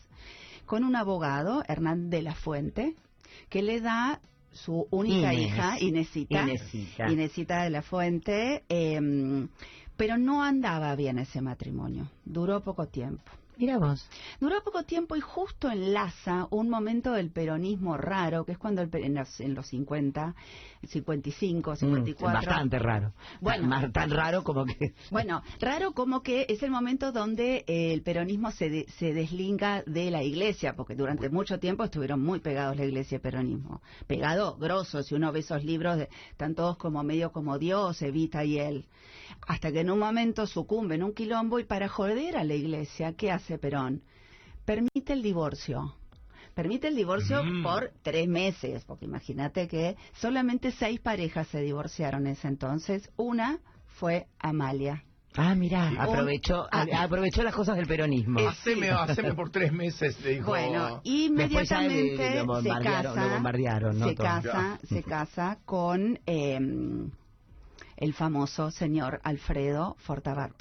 con 0.66 0.84
un 0.84 0.96
abogado, 0.96 1.64
Hernán 1.68 2.10
de 2.10 2.22
la 2.22 2.36
Fuente, 2.36 2.96
que 3.50 3.62
le 3.62 3.82
da 3.82 4.22
su 4.54 4.88
única 4.92 5.34
Inés. 5.34 5.48
hija, 5.48 5.80
Inesita. 5.80 6.42
Inesita. 6.44 7.12
Inesita 7.12 7.64
de 7.64 7.70
la 7.70 7.82
Fuente. 7.82 8.64
eh, 8.70 9.48
pero 9.96 10.18
no 10.18 10.44
andaba 10.44 10.96
bien 10.96 11.20
ese 11.20 11.40
matrimonio. 11.42 12.08
Duró 12.26 12.62
poco 12.62 12.88
tiempo. 12.88 13.32
Mira 13.58 13.78
vos. 13.78 14.08
Duró 14.40 14.64
poco 14.64 14.84
tiempo 14.84 15.16
y 15.16 15.22
justo 15.22 15.70
enlaza 15.70 16.48
un 16.50 16.70
momento 16.70 17.12
del 17.14 17.32
peronismo 17.32 17.98
raro, 17.98 18.46
que 18.46 18.54
es 18.54 18.58
cuando 18.58 18.82
el, 18.82 18.90
en, 18.94 19.16
los, 19.16 19.40
en 19.40 19.54
los 19.54 19.68
50, 19.68 20.36
55, 20.88 21.76
54. 21.76 22.28
Mm, 22.30 22.34
bastante 22.46 22.80
raro. 22.80 23.14
Bueno. 23.42 23.92
Tan 23.92 24.10
raro 24.12 24.44
como 24.44 24.66
que... 24.66 24.94
Bueno, 25.12 25.42
raro 25.60 25.94
como 25.94 26.22
que 26.24 26.46
es 26.50 26.64
el 26.64 26.72
momento 26.72 27.12
donde 27.12 27.64
eh, 27.68 27.94
el 27.94 28.02
peronismo 28.02 28.52
se, 28.52 28.70
de- 28.70 28.86
se 28.98 29.14
deslinga 29.14 29.84
de 29.86 30.10
la 30.12 30.24
iglesia, 30.24 30.76
porque 30.76 30.96
durante 30.96 31.30
mucho 31.30 31.60
tiempo 31.60 31.84
estuvieron 31.84 32.22
muy 32.24 32.40
pegados 32.40 32.78
la 32.78 32.86
iglesia 32.86 33.16
y 33.16 33.18
el 33.18 33.22
peronismo. 33.22 33.82
Pegado, 34.08 34.58
grosso, 34.58 35.04
si 35.04 35.16
uno 35.16 35.32
ve 35.32 35.40
esos 35.40 35.64
libros, 35.64 35.98
de, 35.98 36.10
están 36.32 36.56
todos 36.56 36.78
como 36.78 37.04
medio 37.04 37.32
como 37.32 37.60
Dios, 37.60 38.02
Evita 38.02 38.44
y 38.44 38.60
él. 38.60 38.86
Hasta 39.48 39.72
que 39.72 39.82
en 39.82 39.90
un 39.92 40.00
momento 40.00 40.48
sucumbe 40.48 40.96
en 40.96 41.04
un 41.04 41.14
quilombo 41.14 41.60
y 41.60 41.66
para 41.66 41.90
joder 41.90 42.38
a 42.38 42.44
la 42.44 42.54
iglesia, 42.54 43.14
¿qué 43.14 43.32
hace 43.32 43.43
Perón? 43.58 44.02
Permite 44.66 45.14
el 45.14 45.22
divorcio. 45.22 45.96
Permite 46.54 46.88
el 46.88 46.96
divorcio 46.96 47.44
Mm. 47.44 47.64
por 47.64 47.92
tres 48.04 48.28
meses, 48.28 48.84
porque 48.86 49.06
imagínate 49.06 49.68
que 49.68 49.96
solamente 50.14 50.72
seis 50.72 51.00
parejas 51.00 51.48
se 51.48 51.62
divorciaron 51.62 52.28
en 52.28 52.34
ese 52.34 52.48
entonces. 52.48 53.10
Una 53.18 53.60
fue 53.98 54.28
Amalia. 54.40 55.04
Ah, 55.36 55.56
mira, 55.56 55.90
Sí. 55.90 55.96
aprovechó, 56.00 56.68
Ah. 56.72 56.86
aprovechó 57.00 57.42
las 57.42 57.56
cosas 57.56 57.76
del 57.76 57.88
peronismo. 57.88 58.40
Haceme, 58.48 58.92
haceme 58.92 59.34
por 59.34 59.50
tres 59.50 59.74
meses, 59.74 60.22
le 60.22 60.36
dijo. 60.36 60.46
Bueno, 60.46 61.02
inmediatamente 61.04 62.18
le- 62.18 62.34
se 62.34 62.44
bombardearon- 62.44 62.84
casa, 63.16 63.26
lo 63.28 63.34
bombardearon, 63.34 64.00
¿no? 64.00 64.08
se 64.10 64.16
casa, 64.16 64.80
se 64.88 65.02
casa 65.04 65.58
con 65.66 66.20
eh, 66.28 66.60
el 67.98 68.14
famoso 68.14 68.70
señor 68.70 69.20
Alfredo 69.24 69.96
Fortabat. 70.00 70.52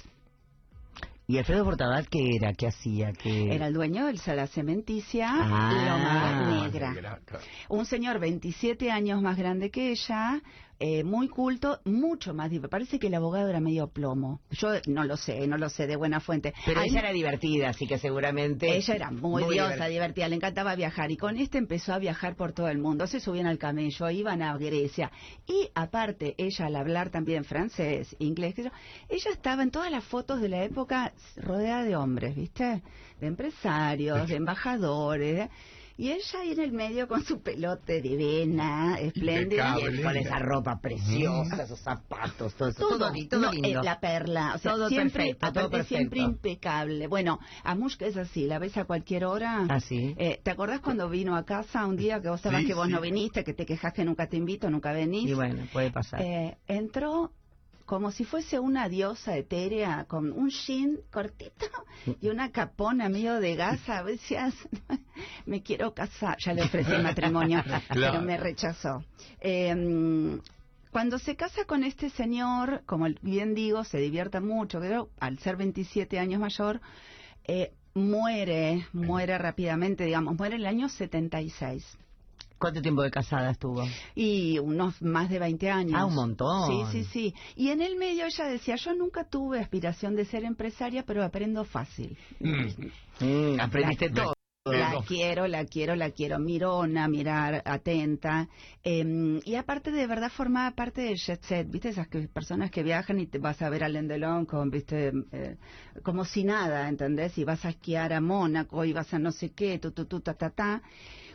¿Y 1.33 1.39
Alfredo 1.39 1.65
Portabat 1.65 2.05
qué 2.11 2.37
era? 2.37 2.53
¿Qué 2.53 2.67
hacía? 2.67 3.11
¿Qué... 3.15 3.55
Era 3.55 3.67
el 3.69 3.73
dueño 3.73 4.05
del 4.05 4.19
sala 4.19 4.47
cementicia 4.47 5.31
Ah, 5.33 5.73
Loma 5.73 6.61
Negra. 6.67 6.91
Negra, 6.93 7.21
claro. 7.25 7.43
Un 7.71 7.87
señor 7.87 8.19
27 8.19 8.91
años 8.91 9.23
más 9.23 9.39
grande 9.39 9.71
que 9.71 9.93
ella, 9.93 10.43
eh, 10.85 11.05
muy 11.05 11.29
culto, 11.29 11.81
mucho 11.85 12.35
más 12.35 12.51
divertido. 12.51 12.69
Parece 12.69 12.99
que 12.99 13.07
el 13.07 13.15
abogado 13.15 13.49
era 13.49 13.61
medio 13.61 13.87
plomo. 13.87 14.41
Yo 14.51 14.71
no 14.89 15.05
lo 15.05 15.17
sé, 15.17 15.47
no 15.47 15.57
lo 15.57 15.69
sé 15.69 15.87
de 15.87 15.95
buena 15.95 16.19
fuente. 16.19 16.53
Pero 16.67 16.81
ella 16.81 16.99
era 16.99 17.12
divertida, 17.12 17.69
así 17.69 17.87
que 17.87 17.99
seguramente... 17.99 18.77
Ella 18.77 18.95
era 18.95 19.11
muy, 19.12 19.45
diosa, 19.45 19.75
divertida. 19.75 19.89
divertida, 19.89 20.29
le 20.29 20.37
encantaba 20.37 20.75
viajar 20.75 21.12
y 21.12 21.17
con 21.17 21.37
este 21.37 21.59
empezó 21.59 21.93
a 21.93 21.99
viajar 21.99 22.35
por 22.35 22.53
todo 22.53 22.67
el 22.67 22.79
mundo. 22.79 23.07
Se 23.07 23.21
subían 23.21 23.47
al 23.47 23.59
camello, 23.59 24.11
iban 24.11 24.43
a 24.43 24.57
Grecia 24.59 25.12
y 25.47 25.71
aparte 25.75 26.35
ella 26.37 26.67
al 26.67 26.75
hablar 26.75 27.11
también 27.11 27.45
francés, 27.45 28.17
inglés, 28.19 28.57
ella 28.59 29.31
estaba 29.31 29.62
en 29.62 29.71
todas 29.71 29.91
las 29.93 30.03
fotos 30.03 30.41
de 30.41 30.49
la 30.49 30.65
época 30.65 31.12
rodeada 31.37 31.85
de 31.85 31.95
hombres, 31.95 32.35
¿viste? 32.35 32.83
De 33.21 33.29
empresarios, 33.29 34.29
de 34.29 34.35
embajadores. 34.43 35.49
Y 36.02 36.11
ella 36.11 36.40
ahí 36.40 36.50
en 36.50 36.59
el 36.61 36.73
medio 36.73 37.06
con 37.06 37.23
su 37.25 37.40
pelote 37.42 38.00
divina, 38.02 38.97
espléndida. 38.99 39.76
Y 39.78 40.02
con 40.02 40.16
esa 40.16 40.40
ropa 40.40 40.80
preciosa, 40.80 41.62
esos 41.62 41.78
zapatos, 41.78 42.54
todo. 42.54 42.73
Todo, 42.73 42.99
todo 42.99 43.40
no, 43.40 43.52
lindo. 43.52 43.68
eh, 43.68 43.85
la 43.85 44.00
perla, 44.00 44.52
o 44.56 44.59
sea, 44.59 44.73
Todo 44.73 44.88
siempre, 44.88 45.26
perfecto, 45.26 45.52
todo 45.52 45.66
aparte, 45.66 45.87
siempre 45.87 46.18
perfecto. 46.21 46.49
impecable. 46.49 47.06
Bueno, 47.06 47.38
Amushka 47.62 48.06
es 48.06 48.16
así, 48.16 48.47
la 48.49 48.59
ves 48.59 48.76
a 48.78 48.85
cualquier 48.85 49.25
hora. 49.26 49.64
Ah, 49.68 49.78
sí. 49.78 50.12
Eh, 50.18 50.40
¿Te 50.42 50.50
acordás 50.50 50.80
cuando 50.80 51.09
vino 51.09 51.37
a 51.37 51.44
casa 51.44 51.87
un 51.87 51.97
día 51.97 52.21
que 52.21 52.30
vos 52.30 52.40
sabés 52.40 52.62
Sí, 52.62 52.66
que 52.66 52.75
vos 52.75 52.87
sí. 52.87 52.92
no 52.92 53.00
viniste, 53.00 53.44
que 53.44 53.54
te 53.54 53.64
quejas 53.64 53.92
que 53.92 54.04
nunca 54.04 54.26
te 54.28 54.37
invito, 54.37 54.68
nunca 54.71 54.90
venís? 54.92 55.30
Y 55.30 55.35
bueno, 55.35 55.68
puede 55.73 55.92
pasar. 55.92 56.21
Eh, 56.21 56.59
entró 56.66 57.30
como 57.87 58.11
si 58.11 58.25
fuese 58.25 58.59
una 58.59 58.89
diosa 58.89 59.37
etérea 59.37 60.05
con 60.09 60.33
un 60.33 60.51
jean 60.51 60.99
cortito 61.11 61.67
y 62.21 62.29
una 62.29 62.51
capona 62.51 63.09
medio 63.09 63.41
de 63.41 63.55
gasa. 63.57 63.99
A 63.99 64.03
veces 64.03 64.55
me 65.47 65.62
quiero 65.62 65.95
casar. 65.95 66.37
Ya 66.45 66.55
le 66.55 66.62
ofrecí 66.62 66.93
matrimonio, 67.03 67.62
pero 67.89 68.21
me 68.23 68.37
rechazó. 68.37 69.05
Eh, 69.41 70.39
cuando 70.93 71.19
se 71.19 71.37
casa 71.37 71.65
con 71.65 71.85
este 71.85 72.11
señor, 72.11 72.83
como 72.85 73.07
bien 73.23 73.55
digo, 73.55 73.83
se 73.83 73.97
divierta 73.97 74.43
mucho, 74.43 74.79
pero 74.79 75.09
al 75.21 75.39
ser 75.39 75.57
27 75.57 76.19
años 76.19 76.39
mayor, 76.39 76.83
eh, 77.45 77.73
muere, 77.95 78.87
muere 78.93 79.39
rápidamente, 79.39 80.05
digamos, 80.05 80.37
muere 80.37 80.57
en 80.57 80.61
el 80.61 80.67
año 80.67 80.91
76. 80.91 81.97
¿Cuánto 82.62 82.81
tiempo 82.81 83.02
de 83.02 83.11
casada 83.11 83.50
estuvo? 83.50 83.85
Y 84.14 84.59
unos 84.61 85.02
más 85.02 85.28
de 85.28 85.38
20 85.38 85.69
años. 85.71 85.95
Ah, 86.00 86.07
un 86.07 86.14
montón. 86.14 86.87
Sí, 86.92 87.02
sí, 87.02 87.09
sí. 87.12 87.35
Y 87.57 87.69
en 87.71 87.83
el 87.83 87.97
medio 87.97 88.25
ella 88.25 88.45
decía, 88.47 88.76
yo 88.76 88.95
nunca 88.95 89.25
tuve 89.28 89.59
aspiración 89.61 90.14
de 90.14 90.25
ser 90.25 90.45
empresaria, 90.45 91.02
pero 91.04 91.25
aprendo 91.25 91.64
fácil. 91.64 92.16
Mm, 92.40 93.61
aprendiste 93.61 94.09
La- 94.11 94.14
todo. 94.14 94.35
La 94.64 95.02
quiero, 95.09 95.49
la 95.49 95.64
quiero, 95.64 95.97
la 95.97 96.11
quiero 96.12 96.38
mirona, 96.38 97.09
mirar, 97.09 97.62
atenta. 97.64 98.49
Eh, 98.85 99.40
y 99.45 99.57
aparte 99.57 99.90
de 99.90 100.07
verdad 100.07 100.31
formaba 100.31 100.71
parte 100.76 101.00
del 101.00 101.16
jet 101.16 101.42
set, 101.42 101.69
¿viste? 101.69 101.88
Esas 101.88 102.07
que- 102.07 102.28
personas 102.28 102.71
que 102.71 102.85
viajan 102.85 103.19
y 103.19 103.26
te 103.26 103.38
vas 103.38 103.61
a 103.61 103.69
ver 103.71 103.83
a 103.83 103.88
Lendelón 103.88 104.47
con, 104.47 104.71
¿viste? 104.71 105.11
Eh, 105.33 105.57
como 106.04 106.25
si 106.25 106.45
nada, 106.45 106.88
¿entendés? 106.88 107.37
Y 107.38 107.45
vas 107.45 107.64
a 107.64 107.71
esquiar 107.71 108.12
a 108.12 108.21
Mónaco 108.21 108.85
y 108.85 108.92
vas 108.92 109.12
a 109.12 109.19
no 109.19 109.33
sé 109.33 109.50
qué, 109.50 109.81
tu, 109.81 109.90
tu, 109.90 110.04
tu, 110.04 110.21
ta, 110.21 110.35
ta, 110.35 110.50
ta. 110.50 110.81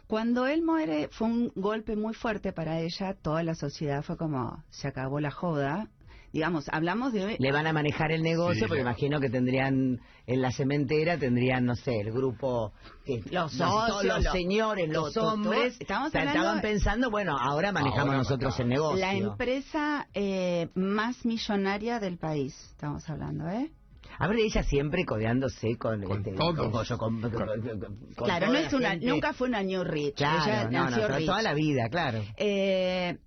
Cuando 0.08 0.48
él 0.48 0.62
muere 0.64 1.10
fue 1.12 1.28
un 1.28 1.52
golpe 1.56 1.96
muy 1.96 2.14
fuerte 2.14 2.54
para 2.54 2.80
ella, 2.80 3.14
toda 3.22 3.44
la 3.44 3.56
sociedad 3.56 4.02
fue 4.04 4.18
como, 4.18 4.64
se 4.70 4.88
acabó 4.88 5.20
la 5.20 5.32
joda. 5.32 5.90
Digamos, 6.34 6.68
hablamos 6.72 7.14
de... 7.14 7.38
Le 7.40 7.52
van 7.52 7.68
a 7.68 7.74
manejar 7.74 8.12
el 8.12 8.22
negocio, 8.22 8.64
Sí, 8.64 8.68
porque 8.68 8.82
imagino 8.82 9.20
que 9.20 9.30
tendrían, 9.30 10.00
en 10.28 10.42
la 10.42 10.52
cementera 10.52 11.18
tendrían, 11.18 11.66
no 11.66 11.76
sé, 11.76 12.00
el 12.02 12.12
grupo, 12.12 12.74
que, 13.06 13.22
Los 13.32 13.56
no, 13.58 13.66
todos 13.70 13.90
socios, 13.94 14.16
los 14.16 14.24
los- 14.26 14.34
señores, 14.34 14.90
los 14.90 15.16
hombres, 15.18 15.78
estamos 15.80 16.14
hablando 16.14 16.40
estaban 16.40 16.62
pensando, 16.62 17.10
bueno, 17.10 17.38
ahora 17.40 17.72
manejamos 17.72 18.08
Ahora 18.08 18.18
nosotros 18.18 18.60
el 18.60 18.68
negocio. 18.68 19.00
La 19.00 19.14
empresa 19.16 20.08
eh, 20.14 20.70
más 20.76 21.26
millonaria 21.26 22.00
del 22.00 22.18
país, 22.18 22.54
estamos 22.72 23.10
hablando, 23.10 23.48
¿eh? 23.50 23.72
A 24.20 24.28
ver, 24.28 24.38
ella 24.40 24.64
siempre 24.64 25.06
codeándose 25.06 25.78
con... 25.78 26.02
Con 26.04 26.18
este, 26.20 26.32
todos. 26.34 26.88
con- 26.98 27.22
con- 27.22 27.32
con- 27.32 27.32
con- 27.32 28.14
con 28.16 28.26
claro, 28.28 28.48
no 28.48 28.58
es 28.58 28.74
una, 28.74 28.96
nunca 28.96 29.34
fue 29.34 29.48
una 29.48 29.62
New 29.64 29.84
Rich. 29.84 30.16
Claro, 30.16 30.44
ella 30.44 30.64
no, 30.66 30.72
no, 30.86 30.90
nació 30.90 31.08
rich. 31.10 31.26
toda 31.28 31.42
la 31.42 31.54
vida, 31.54 31.90
claro. 31.90 32.24
Eh, 32.38 33.18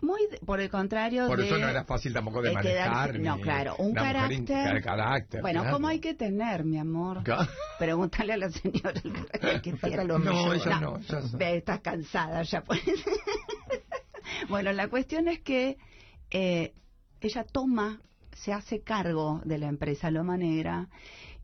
muy 0.00 0.20
de- 0.30 0.38
por 0.38 0.60
el 0.60 0.68
contrario 0.70 1.26
Por 1.28 1.38
de 1.38 1.46
eso 1.46 1.56
no 1.58 1.66
era 1.68 1.84
fácil 1.84 2.12
tampoco 2.12 2.42
de 2.42 2.50
de 2.50 2.56
quedarse- 2.56 2.90
manejar. 2.90 3.20
no, 3.20 3.36
ni 3.36 3.42
claro, 3.42 3.76
un 3.78 3.94
carácter- 3.94 4.82
carácter, 4.82 5.40
bueno, 5.40 5.60
claro. 5.62 5.76
¿cómo 5.76 5.88
hay 5.88 6.00
que 6.00 6.14
tener, 6.14 6.64
mi 6.64 6.78
amor? 6.78 7.22
Claro. 7.22 7.48
Pregúntale 7.78 8.32
a 8.34 8.36
la 8.36 8.50
señora 8.50 8.92
el 9.02 9.12
carácter 9.30 9.62
que 9.62 9.72
tiene. 9.72 10.04
No, 10.04 10.52
ella 10.52 10.78
no, 10.80 10.98
ella 10.98 11.20
no. 11.20 11.38
Ve, 11.38 11.56
estás 11.56 11.80
cansada 11.80 12.42
ya. 12.42 12.62
Pues. 12.62 12.80
bueno, 14.48 14.72
la 14.72 14.88
cuestión 14.88 15.28
es 15.28 15.40
que 15.40 15.76
eh, 16.30 16.74
ella 17.20 17.44
toma, 17.44 18.00
se 18.34 18.52
hace 18.52 18.82
cargo 18.82 19.40
de 19.44 19.58
la 19.58 19.66
empresa 19.68 20.10
Loma 20.10 20.36
Negra 20.36 20.88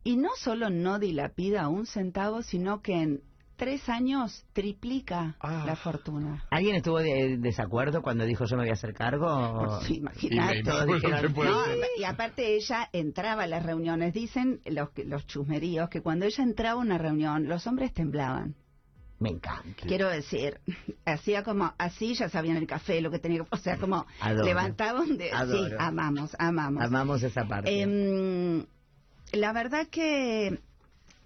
y 0.03 0.17
no 0.17 0.29
solo 0.37 0.69
no 0.69 0.99
dilapida 0.99 1.67
un 1.69 1.85
centavo, 1.85 2.41
sino 2.41 2.81
que 2.81 2.93
en 3.01 3.21
tres 3.55 3.87
años 3.89 4.43
triplica 4.53 5.35
Ah. 5.39 5.63
la 5.67 5.75
fortuna. 5.75 6.43
¿Alguien 6.49 6.75
estuvo 6.77 6.97
de 6.97 7.37
desacuerdo 7.37 8.01
cuando 8.01 8.25
dijo 8.25 8.45
yo 8.45 8.55
me 8.57 8.63
voy 8.63 8.71
a 8.71 8.73
hacer 8.73 8.93
cargo? 8.95 9.79
Sí, 9.81 9.97
imagínate. 9.97 10.59
Y 10.59 10.63
no 10.63 10.85
dijeron, 10.87 11.35
y 11.97 12.03
aparte 12.03 12.55
ella 12.55 12.89
entraba 12.91 13.43
a 13.43 13.47
las 13.47 13.63
reuniones. 13.63 14.13
Dicen 14.15 14.61
los, 14.65 14.89
que- 14.89 15.05
los 15.05 15.27
chusmeríos 15.27 15.89
que 15.89 16.01
cuando 16.01 16.25
ella 16.25 16.43
entraba 16.43 16.79
a 16.81 16.83
una 16.83 16.97
reunión, 16.97 17.47
los 17.47 17.67
hombres 17.67 17.93
temblaban. 17.93 18.55
Me 19.21 19.29
encanta. 19.29 19.85
Quiero 19.87 20.09
decir, 20.09 20.59
hacía 21.05 21.43
como 21.43 21.71
así, 21.77 22.15
ya 22.15 22.27
sabían 22.27 22.57
el 22.57 22.65
café, 22.65 23.01
lo 23.01 23.11
que 23.11 23.19
tenía 23.19 23.43
que... 23.43 23.47
O 23.51 23.57
sea, 23.57 23.77
como 23.77 24.07
Adoro. 24.19 24.45
levantaban 24.45 25.15
de... 25.15 25.29
Sí, 25.29 25.75
amamos, 25.77 26.35
amamos. 26.39 26.83
Amamos 26.83 27.21
esa 27.21 27.47
parte. 27.47 27.81
Em, 27.81 28.65
la 29.31 29.53
verdad 29.53 29.87
que 29.87 30.59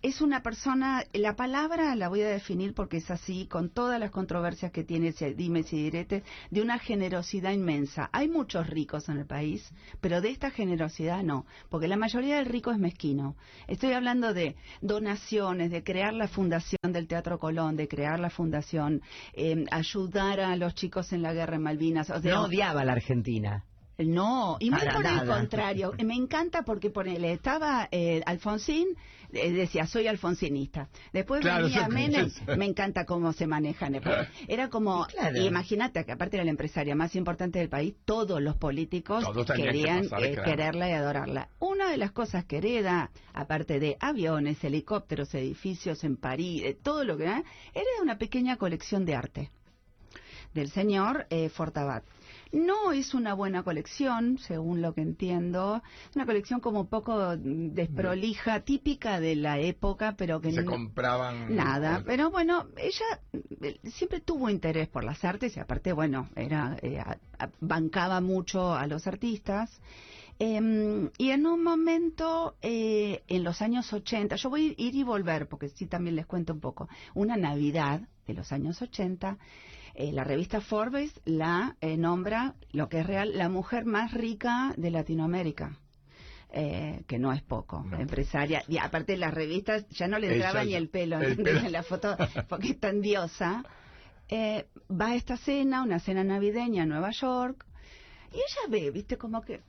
es 0.06 0.22
una 0.22 0.44
persona, 0.44 1.04
la 1.14 1.36
palabra 1.36 1.96
la 1.96 2.10
voy 2.10 2.22
a 2.22 2.30
definir 2.30 2.76
porque 2.76 2.98
es 2.98 3.10
así, 3.10 3.48
con 3.48 3.72
todas 3.72 4.00
las 4.00 4.12
controversias 4.12 4.72
que 4.72 4.84
tiene 4.84 5.08
ese 5.08 5.34
dimes 5.34 5.74
y 5.74 5.78
diretes, 5.78 6.22
de 6.52 6.62
una 6.62 6.78
generosidad 6.78 7.52
inmensa. 7.52 8.12
Hay 8.14 8.30
muchos 8.30 8.68
ricos 8.68 9.10
en 9.10 9.18
el 9.18 9.26
país, 9.26 9.68
pero 10.02 10.22
de 10.22 10.30
esta 10.30 10.52
generosidad 10.52 11.24
no, 11.24 11.48
porque 11.70 11.88
la 11.88 11.98
mayoría 11.98 12.36
del 12.36 12.46
rico 12.46 12.70
es 12.70 12.78
mezquino. 12.78 13.36
Estoy 13.68 13.94
hablando 13.94 14.36
de 14.36 14.56
donaciones, 14.80 15.72
de 15.72 15.84
crear 15.84 16.14
la 16.14 16.28
fundación 16.28 16.94
del 16.94 17.08
Teatro 17.08 17.40
Colón, 17.40 17.76
de 17.76 17.88
crear 17.88 18.20
la 18.20 18.30
fundación, 18.30 19.02
em, 19.34 19.66
ayudar 19.72 20.40
a 20.40 20.56
los 20.56 20.76
chicos 20.76 21.14
en 21.14 21.24
la 21.24 21.34
guerra 21.34 21.56
en 21.56 21.64
Malvinas. 21.64 22.12
O 22.12 22.20
no 22.20 22.44
odiaba 22.44 22.82
a 22.82 22.86
la 22.86 22.92
Argentina. 22.92 23.66
No, 23.98 24.58
y 24.60 24.70
muy 24.72 24.80
por 24.80 25.06
el 25.06 25.26
contrario. 25.26 25.94
Me 26.04 26.16
encanta 26.16 26.64
porque 26.64 26.90
ponele, 26.90 27.32
estaba 27.32 27.88
eh, 27.92 28.22
Alfonsín, 28.26 28.88
eh, 29.32 29.52
decía, 29.52 29.88
soy 29.88 30.08
alfonsinista. 30.08 30.90
Después 31.14 31.42
Claro, 31.42 31.66
venía 31.66 31.88
Menem, 31.88 32.30
me 32.58 32.66
encanta 32.66 33.06
cómo 33.06 33.32
se 33.34 33.48
manejan. 33.48 33.94
después. 33.94 34.16
Era 34.48 34.70
como, 34.70 35.06
Claro. 35.08 35.42
imagínate 35.42 36.06
que 36.06 36.12
aparte 36.12 36.38
era 36.38 36.44
la 36.44 36.52
empresaria 36.52 36.96
más 36.96 37.16
importante 37.16 37.60
del 37.60 37.70
país, 37.70 37.96
todos 38.06 38.42
los 38.42 38.56
políticos 38.58 39.24
Todos 39.24 39.46
tenían 39.46 39.66
que 39.68 39.72
querían 39.80 40.04
pasar, 40.10 40.24
eh, 40.24 40.34
claro. 40.34 40.50
quererla 40.52 40.90
y 40.90 40.94
adorarla. 40.94 41.50
Una 41.60 41.90
de 41.90 41.98
las 41.98 42.12
cosas 42.12 42.46
que 42.46 42.58
hereda, 42.58 43.12
aparte 43.34 43.80
de 43.80 43.98
aviones, 44.00 44.64
helicópteros, 44.64 45.34
edificios 45.36 46.04
en 46.04 46.18
París, 46.18 46.64
eh, 46.66 46.78
todo 46.82 47.04
lo 47.04 47.18
que 47.18 47.24
era, 47.24 47.44
era 47.74 47.86
una 48.02 48.18
pequeña 48.18 48.58
colección 48.58 49.06
de 49.06 49.16
arte 49.16 49.50
del 50.54 50.70
señor 50.72 51.28
eh, 51.30 51.50
Fortabat. 51.50 52.04
No 52.56 52.94
es 52.94 53.14
una 53.14 53.34
buena 53.34 53.64
colección, 53.64 54.38
según 54.38 54.82
lo 54.82 54.94
que 54.94 55.02
entiendo. 55.02 55.84
Una 56.16 56.26
colección 56.26 56.62
como 56.62 56.88
poco 56.88 57.36
desprolija, 57.38 58.62
típica 58.62 59.20
de 59.20 59.36
la 59.36 59.60
época, 59.60 60.16
pero 60.18 60.40
que 60.40 60.54
Se 60.54 60.64
no- 60.64 60.72
compraban... 60.72 61.54
Nada, 61.54 62.02
pero 62.06 62.32
bueno, 62.32 62.68
ella 62.78 63.22
eh, 63.62 63.78
siempre 63.92 64.22
tuvo 64.22 64.50
interés 64.50 64.88
por 64.88 65.04
las 65.04 65.24
artes 65.26 65.58
y 65.58 65.60
aparte, 65.60 65.92
bueno, 65.92 66.30
era 66.36 66.78
eh, 66.82 67.04
bancaba 67.60 68.22
mucho 68.22 68.74
a 68.74 68.88
los 68.88 69.06
artistas. 69.06 69.70
Em, 70.40 71.10
y 71.18 71.32
en 71.32 71.46
un 71.48 71.62
momento, 71.64 72.56
eh, 72.62 73.24
en 73.28 73.44
los 73.44 73.62
años 73.62 73.92
80, 73.92 74.36
yo 74.38 74.50
voy 74.50 74.76
a 74.78 74.82
ir 74.82 74.96
y 74.96 75.04
volver, 75.04 75.48
porque 75.48 75.70
sí 75.70 75.88
también 75.88 76.16
les 76.16 76.26
cuento 76.26 76.54
un 76.54 76.60
poco, 76.62 76.88
una 77.14 77.36
Navidad 77.38 78.02
de 78.28 78.34
los 78.34 78.52
años 78.52 78.82
80, 78.82 79.38
eh, 79.96 80.12
la 80.12 80.24
revista 80.24 80.62
Forbes 80.62 81.12
la 81.26 81.76
eh, 81.82 81.98
nombra, 81.98 82.56
lo 82.72 82.90
que 82.90 83.00
es 83.00 83.08
real, 83.08 83.38
la 83.38 83.50
mujer 83.50 83.86
más 83.86 84.14
rica 84.14 84.74
de 84.78 84.92
Latinoamérica. 84.92 85.78
Eh, 86.58 87.04
que 87.08 87.20
no 87.20 87.34
es 87.34 87.42
poco, 87.42 87.84
No. 87.84 88.00
empresaria. 88.00 88.64
Y 88.70 88.78
aparte 88.78 89.18
las 89.18 89.34
revistas 89.34 89.86
ya 89.90 90.08
no 90.08 90.20
le 90.20 90.34
entraba 90.34 90.64
ni 90.64 90.74
el 90.76 90.88
pelo, 90.90 91.18
el 91.20 91.32
¿entendés? 91.32 91.56
pelo. 91.56 91.66
en 91.66 91.72
la 91.74 91.84
foto, 91.84 92.16
porque 92.48 92.70
es 92.70 92.80
tan 92.80 93.02
diosa. 93.02 93.64
Va 94.32 95.08
a 95.08 95.16
esta 95.16 95.36
cena, 95.38 95.84
una 95.84 96.00
cena 96.00 96.24
navideña 96.24 96.84
en 96.84 96.90
Nueva 96.90 97.12
York, 97.12 97.66
y 98.32 98.38
ella 98.38 98.70
ve, 98.70 98.90
viste, 98.92 99.18
como 99.18 99.42
que 99.42 99.62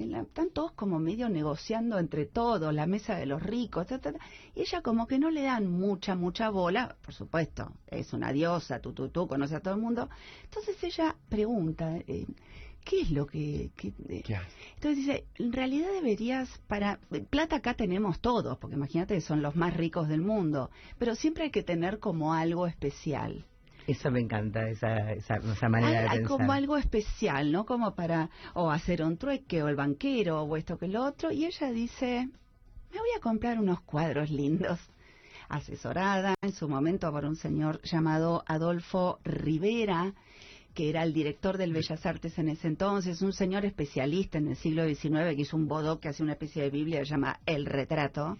en 0.00 0.12
la- 0.12 0.22
están 0.22 0.50
todos 0.50 0.72
como 0.72 0.98
medio 0.98 1.28
negociando 1.28 1.98
entre 1.98 2.26
todos, 2.26 2.72
la 2.74 2.86
mesa 2.86 3.16
de 3.16 3.26
los 3.26 3.42
ricos, 3.42 3.86
ta, 3.86 3.98
ta, 3.98 4.12
ta, 4.12 4.18
y 4.54 4.62
ella 4.62 4.80
como 4.82 5.06
que 5.06 5.18
no 5.18 5.30
le 5.30 5.42
dan 5.42 5.66
mucha, 5.70 6.14
mucha 6.14 6.50
bola, 6.50 6.96
por 7.02 7.14
supuesto, 7.14 7.72
es 7.86 8.12
una 8.12 8.32
diosa, 8.32 8.80
tú, 8.80 8.92
tú, 8.92 9.08
tú, 9.08 9.26
conoce 9.28 9.56
a 9.56 9.60
todo 9.60 9.74
el 9.74 9.80
mundo. 9.80 10.08
Entonces 10.44 10.82
ella 10.82 11.16
pregunta, 11.28 11.96
eh, 12.06 12.26
¿qué 12.84 13.02
es 13.02 13.10
lo 13.10 13.26
que...? 13.26 13.70
que- 13.76 13.92
eh, 14.08 14.22
entonces 14.74 14.96
dice, 14.96 15.24
en 15.36 15.52
realidad 15.52 15.88
deberías, 15.92 16.48
para, 16.66 16.98
plata 17.28 17.56
acá 17.56 17.74
tenemos 17.74 18.20
todos, 18.20 18.56
porque 18.58 18.76
imagínate 18.76 19.14
que 19.14 19.20
son 19.20 19.42
los 19.42 19.54
más 19.56 19.76
ricos 19.76 20.08
del 20.08 20.22
mundo, 20.22 20.70
pero 20.98 21.14
siempre 21.14 21.44
hay 21.44 21.50
que 21.50 21.62
tener 21.62 21.98
como 21.98 22.32
algo 22.32 22.66
especial. 22.66 23.44
Eso 23.90 24.10
me 24.10 24.20
encanta, 24.20 24.68
esa, 24.68 25.12
esa, 25.12 25.36
esa 25.36 25.68
manera 25.68 25.98
Hay, 25.98 26.04
de 26.04 26.08
hay 26.10 26.18
pensar. 26.20 26.38
como 26.38 26.52
algo 26.52 26.76
especial, 26.76 27.50
¿no? 27.50 27.66
Como 27.66 27.94
para 27.94 28.30
o 28.54 28.70
hacer 28.70 29.02
un 29.02 29.16
trueque 29.16 29.62
o 29.62 29.68
el 29.68 29.76
banquero 29.76 30.42
o 30.42 30.56
esto 30.56 30.78
que 30.78 30.86
lo 30.88 31.04
otro. 31.04 31.32
Y 31.32 31.44
ella 31.44 31.70
dice, 31.72 32.28
me 32.92 32.98
voy 32.98 33.08
a 33.16 33.20
comprar 33.20 33.58
unos 33.58 33.80
cuadros 33.80 34.30
lindos. 34.30 34.78
Asesorada 35.48 36.34
en 36.42 36.52
su 36.52 36.68
momento 36.68 37.10
por 37.10 37.24
un 37.24 37.34
señor 37.34 37.80
llamado 37.82 38.44
Adolfo 38.46 39.18
Rivera, 39.24 40.14
que 40.74 40.88
era 40.88 41.02
el 41.02 41.12
director 41.12 41.58
del 41.58 41.72
Bellas 41.72 42.06
Artes 42.06 42.38
en 42.38 42.48
ese 42.50 42.68
entonces, 42.68 43.20
un 43.22 43.32
señor 43.32 43.64
especialista 43.64 44.38
en 44.38 44.46
el 44.48 44.56
siglo 44.56 44.84
XIX 44.86 45.34
que 45.34 45.42
hizo 45.42 45.56
un 45.56 45.66
bodó 45.66 45.98
que 45.98 46.08
hace 46.08 46.22
una 46.22 46.32
especie 46.34 46.62
de 46.62 46.70
Biblia 46.70 47.00
que 47.00 47.06
se 47.06 47.10
llama 47.10 47.40
El 47.46 47.66
Retrato 47.66 48.38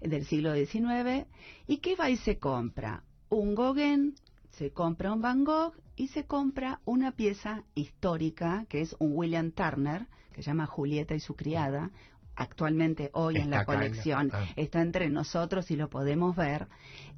del 0.00 0.24
siglo 0.26 0.54
XIX. 0.54 1.26
¿Y 1.66 1.78
qué 1.78 1.96
va 1.96 2.08
y 2.10 2.16
se 2.18 2.38
compra? 2.38 3.02
Un 3.28 3.56
Gauguin, 3.56 4.14
se 4.52 4.70
compra 4.70 5.12
un 5.12 5.20
Van 5.20 5.44
Gogh 5.44 5.74
y 5.96 6.08
se 6.08 6.24
compra 6.24 6.80
una 6.84 7.12
pieza 7.12 7.64
histórica 7.74 8.64
que 8.68 8.80
es 8.80 8.94
un 8.98 9.12
William 9.14 9.50
Turner, 9.52 10.06
que 10.32 10.42
se 10.42 10.50
llama 10.50 10.66
Julieta 10.66 11.14
y 11.14 11.20
su 11.20 11.34
criada, 11.36 11.90
actualmente 12.34 13.10
hoy 13.12 13.36
en 13.36 13.42
Está 13.42 13.50
la 13.56 13.60
acá 13.62 13.72
en 13.74 13.78
la- 13.80 13.86
colección, 13.88 14.30
ah. 14.32 14.44
está 14.56 14.80
entre 14.80 15.10
nosotros 15.10 15.70
y 15.70 15.76
lo 15.76 15.88
podemos 15.90 16.34
ver, 16.34 16.68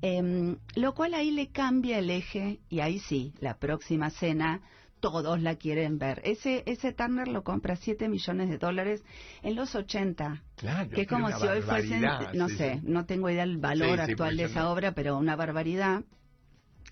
Em, 0.03 0.57
lo 0.75 0.95
cual 0.95 1.14
ahí 1.14 1.31
le 1.31 1.49
cambia 1.50 1.99
el 1.99 2.11
eje 2.11 2.61
y 2.69 2.81
ahí 2.81 2.99
sí, 2.99 3.33
la 3.41 3.59
próxima 3.59 4.11
cena 4.11 4.61
todos 5.00 5.41
la 5.41 5.57
quieren 5.57 5.99
ver. 5.99 6.21
Ese 6.25 6.62
ese 6.67 6.93
Turner 6.93 7.29
lo 7.29 7.43
compra 7.45 7.76
7 7.76 8.09
millones 8.09 8.49
de 8.49 8.59
dólares 8.59 9.03
en 9.43 9.55
los 9.55 9.75
80. 9.75 10.43
Claro, 10.57 10.88
que 10.91 11.03
es 11.03 11.09
como 11.09 11.31
si 11.31 11.47
hoy 11.47 11.61
fuesen, 11.62 12.03
no 12.35 12.49
sí, 12.49 12.57
sé, 12.57 12.75
sí. 12.75 12.81
no 12.85 13.05
tengo 13.07 13.29
idea 13.31 13.45
del 13.47 13.59
valor 13.59 13.97
Sí, 14.05 14.12
actual 14.12 14.37
de 14.37 14.45
esa 14.45 14.71
obra, 14.71 14.93
pero 14.93 15.17
una 15.19 15.37
barbaridad. 15.37 16.05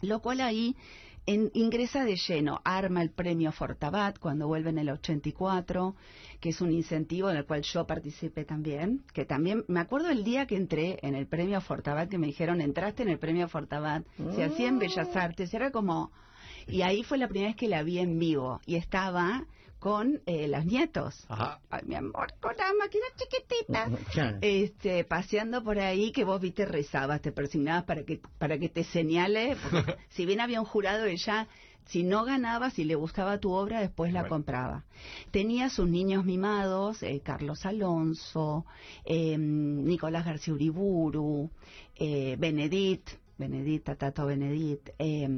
Lo 0.03 0.21
cual 0.21 0.41
ahí 0.41 0.77
en- 1.27 1.51
ingresa 1.55 2.05
de 2.05 2.17
lleno, 2.17 2.61
arma 2.65 3.01
el 3.03 3.11
premio 3.11 3.53
Fortabat 3.53 4.19
cuando 4.19 4.49
vuelve 4.49 4.71
en 4.71 4.79
el 4.79 4.91
84, 4.91 5.95
que 6.41 6.49
es 6.49 6.61
un 6.61 6.73
incentivo 6.73 7.31
en 7.31 7.37
el 7.37 7.47
cual 7.47 7.63
yo 7.63 7.87
participé 7.87 8.45
también, 8.45 9.05
que 9.15 9.25
también, 9.25 9.65
me 9.69 9.79
acuerdo 9.81 10.11
el 10.11 10.25
día 10.25 10.47
que 10.47 10.57
entré 10.57 10.99
en 11.03 11.15
el 11.15 11.27
premio 11.27 11.61
Fortabat, 11.61 12.09
que 12.09 12.19
me 12.19 12.27
dijeron, 12.27 12.61
entraste 12.61 13.05
en 13.05 13.09
el 13.11 13.19
premio 13.19 13.49
Fortabat, 13.49 14.05
se 14.35 14.43
hacía 14.45 14.69
en 14.69 14.79
Bellas 14.79 15.15
Artes, 15.15 15.55
era 15.55 15.71
como... 15.71 16.11
Y 16.69 16.83
ahí 16.83 17.03
fue 17.03 17.19
la 17.19 17.27
primera 17.29 17.49
vez 17.51 17.57
que 17.57 17.69
la 17.69 17.83
vi 17.83 17.99
en 17.99 18.19
vivo, 18.19 18.61
y 18.67 18.77
estaba 18.77 19.45
con 19.83 20.21
eh, 20.27 20.47
los 20.47 20.65
nietos. 20.65 21.27
Ajá. 21.29 21.59
Ay, 21.69 21.81
mi 21.87 21.97
amor, 21.97 22.33
con 22.41 22.53
la 22.57 22.73
máquina 22.79 23.05
chiquitita 23.17 23.91
Claro. 24.13 24.39
este, 24.41 25.03
paseando 25.03 25.61
por 25.65 25.81
ahí 25.81 26.13
que 26.13 26.23
vos 26.23 26.41
viste 26.41 26.65
rezabas, 26.65 27.21
te 27.21 27.33
persignabas 27.33 27.83
para 27.83 28.05
que 28.05 28.21
para 28.39 28.59
que 28.59 28.69
te 28.69 28.85
señale, 28.85 29.57
porque 29.61 29.97
si 30.11 30.25
bien 30.25 30.41
había 30.41 30.61
un 30.61 30.67
jurado 30.67 31.07
ella 31.07 31.49
si 31.87 32.05
no 32.05 32.25
ganaba, 32.25 32.71
si 32.71 32.85
le 32.85 32.95
gustaba 32.95 33.39
tu 33.39 33.51
obra, 33.51 33.81
después 33.81 34.13
la 34.13 34.21
Bueno. 34.21 34.37
compraba. 34.37 34.85
Tenía 35.33 35.69
sus 35.69 35.89
niños 35.89 36.25
mimados, 36.25 37.03
eh, 37.03 37.21
Carlos 37.25 37.67
Alonso, 37.67 38.65
eh, 39.05 39.37
Nicolás 39.37 40.25
García 40.25 40.55
Uriburu, 40.55 41.51
eh, 41.97 42.37
Benedit, 42.39 43.11
Benedita, 43.37 43.97
Tato 43.97 44.27
Benedit, 44.27 44.91
eh, 45.01 45.29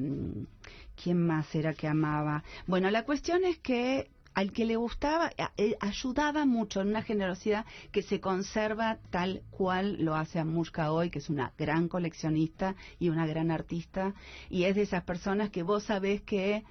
¿quién 1.03 1.27
más 1.27 1.55
era 1.55 1.73
que 1.73 1.89
amaba? 1.89 2.45
Bueno, 2.67 2.91
la 2.91 3.05
cuestión 3.07 3.43
es 3.45 3.59
que 3.61 4.11
al 4.35 4.53
que 4.53 4.65
le 4.65 4.77
gustaba, 4.77 5.31
eh, 5.57 5.77
ayudaba 5.81 6.45
mucho 6.45 6.81
en 6.81 6.89
una 6.89 7.03
generosidad 7.03 7.65
que 7.93 8.03
se 8.03 8.21
conserva 8.21 8.99
tal 9.11 9.43
cual 9.51 9.97
lo 10.05 10.15
hace 10.17 10.39
Amushka 10.39 10.93
hoy, 10.93 11.11
que 11.11 11.21
es 11.21 11.31
una 11.31 11.53
gran 11.59 11.89
coleccionista 11.89 12.75
y 12.99 13.09
una 13.11 13.27
gran 13.27 13.51
artista, 13.51 14.15
y 14.51 14.65
es 14.65 14.75
de 14.75 14.83
esas 14.83 15.05
personas 15.05 15.51
que 15.51 15.63
vos 15.63 15.85
sabés 15.85 16.23
que 16.23 16.65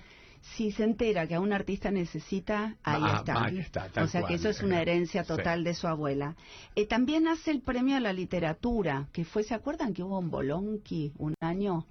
si 0.55 0.71
se 0.73 0.83
entera 0.83 1.25
que 1.25 1.35
a 1.35 1.39
un 1.39 1.53
artista 1.53 1.89
necesita, 1.89 2.75
ahí 2.83 3.01
Ah, 3.01 3.15
está. 3.19 3.45
ahí 3.45 3.59
está, 3.59 3.87
tal 3.87 4.03
o 4.03 4.07
sea 4.07 4.21
cual. 4.21 4.29
que 4.29 4.35
eso 4.35 4.49
es 4.49 4.61
una 4.61 4.81
herencia 4.81 5.23
Sí. 5.23 5.29
total 5.29 5.63
de 5.63 5.73
su 5.73 5.87
abuela. 5.87 6.35
Eh, 6.75 6.85
también 6.85 7.29
hace 7.29 7.51
el 7.51 7.61
premio 7.61 7.95
a 7.95 8.01
la 8.01 8.11
literatura, 8.11 9.07
que 9.13 9.23
fue, 9.23 9.43
¿se 9.43 9.53
acuerdan 9.53 9.93
que 9.93 10.03
hubo 10.03 10.19
un 10.19 10.29
Bolonqui 10.29 11.13
un 11.17 11.33
año? 11.39 11.85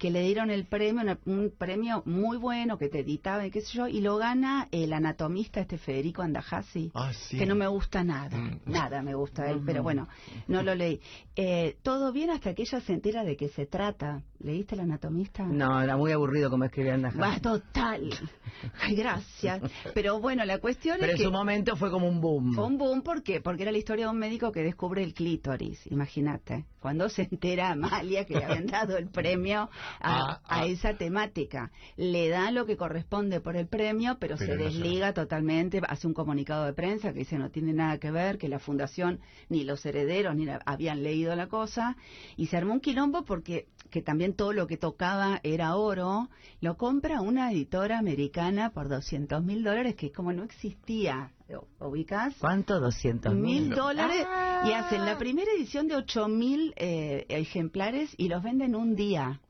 Que 0.00 0.10
le 0.10 0.22
dieron 0.22 0.50
el 0.50 0.64
premio, 0.64 1.02
un 1.26 1.52
premio 1.56 2.02
muy 2.06 2.38
bueno 2.38 2.78
que 2.78 2.88
te 2.88 3.00
editaba 3.00 3.46
y 3.46 3.50
qué 3.50 3.60
sé 3.60 3.74
yo, 3.76 3.86
y 3.86 4.00
lo 4.00 4.16
gana 4.16 4.66
el 4.72 4.94
anatomista 4.94 5.60
este 5.60 5.76
Federico 5.76 6.22
Andajasi, 6.22 6.90
Ah, 6.94 7.12
sí. 7.12 7.36
que 7.38 7.44
no 7.44 7.54
me 7.54 7.66
gusta 7.68 8.02
nada, 8.02 8.34
Mm. 8.38 8.60
nada 8.64 9.02
me 9.02 9.14
gusta 9.14 9.50
él, 9.50 9.60
pero 9.64 9.82
bueno, 9.82 10.08
no 10.48 10.62
lo 10.62 10.74
leí. 10.74 11.00
Eh, 11.36 11.76
todo 11.82 12.12
bien 12.12 12.30
hasta 12.30 12.54
que 12.54 12.62
ella 12.62 12.80
se 12.80 12.94
entera 12.94 13.24
de 13.24 13.36
qué 13.36 13.48
se 13.50 13.66
trata. 13.66 14.22
¿Leíste 14.42 14.74
el 14.74 14.80
anatomista? 14.80 15.44
No, 15.44 15.82
era 15.82 15.98
muy 15.98 16.12
aburrido 16.12 16.48
como 16.48 16.64
escribía 16.64 16.94
Anda 16.94 17.10
Va, 17.10 17.38
total. 17.40 18.08
Ay, 18.82 18.94
gracias. 18.96 19.60
Pero 19.94 20.18
bueno, 20.18 20.46
la 20.46 20.58
cuestión 20.58 20.96
Pero 20.98 21.12
es 21.12 21.16
en 21.16 21.18
que 21.18 21.24
su 21.24 21.30
momento 21.32 21.76
fue 21.76 21.90
como 21.90 22.08
un 22.08 22.22
boom. 22.22 22.54
fue 22.54 22.64
un 22.64 22.78
boom 22.78 23.02
¿por 23.02 23.22
qué? 23.22 23.42
porque 23.42 23.62
era 23.64 23.72
la 23.72 23.76
historia 23.76 24.06
de 24.06 24.10
un 24.12 24.18
médico 24.18 24.50
que 24.50 24.62
descubre 24.62 25.02
el 25.04 25.12
clítoris, 25.12 25.86
imagínate. 25.90 26.64
Cuando 26.80 27.10
se 27.10 27.28
entera 27.30 27.70
Amalia 27.72 28.24
que 28.24 28.34
le 28.38 28.44
habían 28.46 28.66
dado 28.66 28.96
el 28.96 29.08
premio 29.10 29.68
a, 30.00 30.32
Ah, 30.32 30.40
ah. 30.44 30.60
a 30.60 30.66
esa 30.66 30.94
temática, 30.96 31.70
le 31.96 32.28
da 32.28 32.50
lo 32.50 32.66
que 32.66 32.76
corresponde 32.76 33.40
por 33.40 33.56
el 33.56 33.66
premio, 33.66 34.16
pero, 34.20 34.36
Pero 34.36 34.52
se 34.52 34.56
no 34.58 34.64
desliga 34.64 35.12
totalmente, 35.12 35.80
hace 35.88 36.06
un 36.06 36.14
comunicado 36.14 36.64
de 36.66 36.72
prensa 36.72 37.12
que 37.12 37.20
dice 37.20 37.38
no 37.38 37.50
tiene 37.50 37.72
nada 37.72 37.98
que 37.98 38.10
ver, 38.10 38.38
que 38.38 38.48
la 38.48 38.58
fundación 38.58 39.20
ni 39.48 39.64
los 39.64 39.84
herederos 39.86 40.34
ni 40.36 40.46
la- 40.46 40.60
habían 40.66 41.02
leído 41.02 41.34
la 41.36 41.48
cosa, 41.48 41.96
y 42.36 42.46
se 42.46 42.56
armó 42.56 42.74
un 42.74 42.80
quilombo 42.80 43.24
porque 43.24 43.66
que 43.90 44.02
también 44.02 44.34
todo 44.34 44.52
lo 44.52 44.68
que 44.68 44.76
tocaba 44.76 45.40
era 45.42 45.74
oro, 45.74 46.28
lo 46.60 46.76
compra 46.76 47.20
una 47.22 47.50
editora 47.50 47.98
americana 47.98 48.70
por 48.70 48.88
200 48.88 49.42
mil 49.42 49.64
dólares, 49.64 49.96
que 49.96 50.12
como 50.12 50.32
no 50.32 50.44
existía, 50.44 51.32
ubicás, 51.80 52.34
¿Cuánto? 52.38 52.78
200 52.78 53.34
mil 53.34 53.70
dólares 53.70 54.24
Ah. 54.28 54.62
y 54.64 54.72
hacen 54.72 55.04
la 55.04 55.18
primera 55.18 55.50
edición 55.56 55.88
de 55.88 55.96
ocho 55.96 56.28
mil 56.28 56.72
eh, 56.76 57.26
ejemplares 57.28 58.14
y 58.16 58.28
los 58.28 58.42
venden 58.44 58.76
un 58.76 58.94
día. 58.94 59.40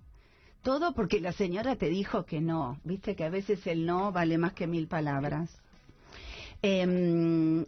Todo 0.63 0.93
porque 0.93 1.21
la 1.21 1.33
señora 1.33 1.77
te 1.77 1.89
dijo 1.89 2.25
que 2.27 2.41
no. 2.41 2.79
Viste 2.85 3.17
que 3.17 3.25
a 3.25 3.31
veces 3.31 3.67
el 3.67 3.87
no 3.87 4.13
vale 4.13 4.37
más 4.39 4.53
que 4.53 4.67
mil 4.67 4.87
palabras. 4.89 5.51
Em, 6.63 7.65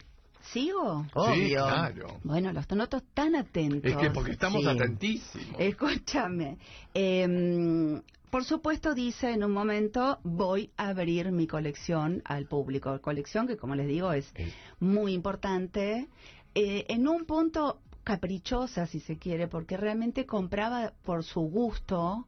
¿Sigo? 0.51 1.05
Sí, 1.33 1.51
claro. 1.53 2.19
Bueno, 2.23 2.51
los 2.51 2.69
notos 2.71 3.01
tan 3.13 3.35
atentos. 3.35 3.89
Es 3.89 3.97
que 3.97 4.11
porque 4.11 4.31
estamos 4.31 4.61
Sí. 4.61 4.67
atentísimos. 4.67 5.55
Escúchame. 5.59 6.57
Em, 6.93 8.01
por 8.29 8.43
supuesto, 8.43 8.93
dice 8.93 9.31
en 9.31 9.43
un 9.43 9.51
momento, 9.51 10.19
voy 10.23 10.69
a 10.75 10.89
abrir 10.89 11.31
mi 11.31 11.47
colección 11.47 12.21
al 12.25 12.45
público. 12.45 12.99
Colección 13.01 13.47
que, 13.47 13.55
como 13.57 13.75
les 13.75 13.87
digo, 13.87 14.11
es 14.13 14.31
muy 14.79 15.13
importante. 15.13 16.07
eh, 16.55 16.85
en 16.89 17.07
un 17.07 17.25
punto 17.25 17.79
caprichosa, 18.03 18.85
si 18.87 18.99
se 18.99 19.17
quiere, 19.17 19.47
porque 19.47 19.77
realmente 19.77 20.25
compraba 20.25 20.93
por 21.03 21.23
su 21.23 21.41
gusto. 21.41 22.25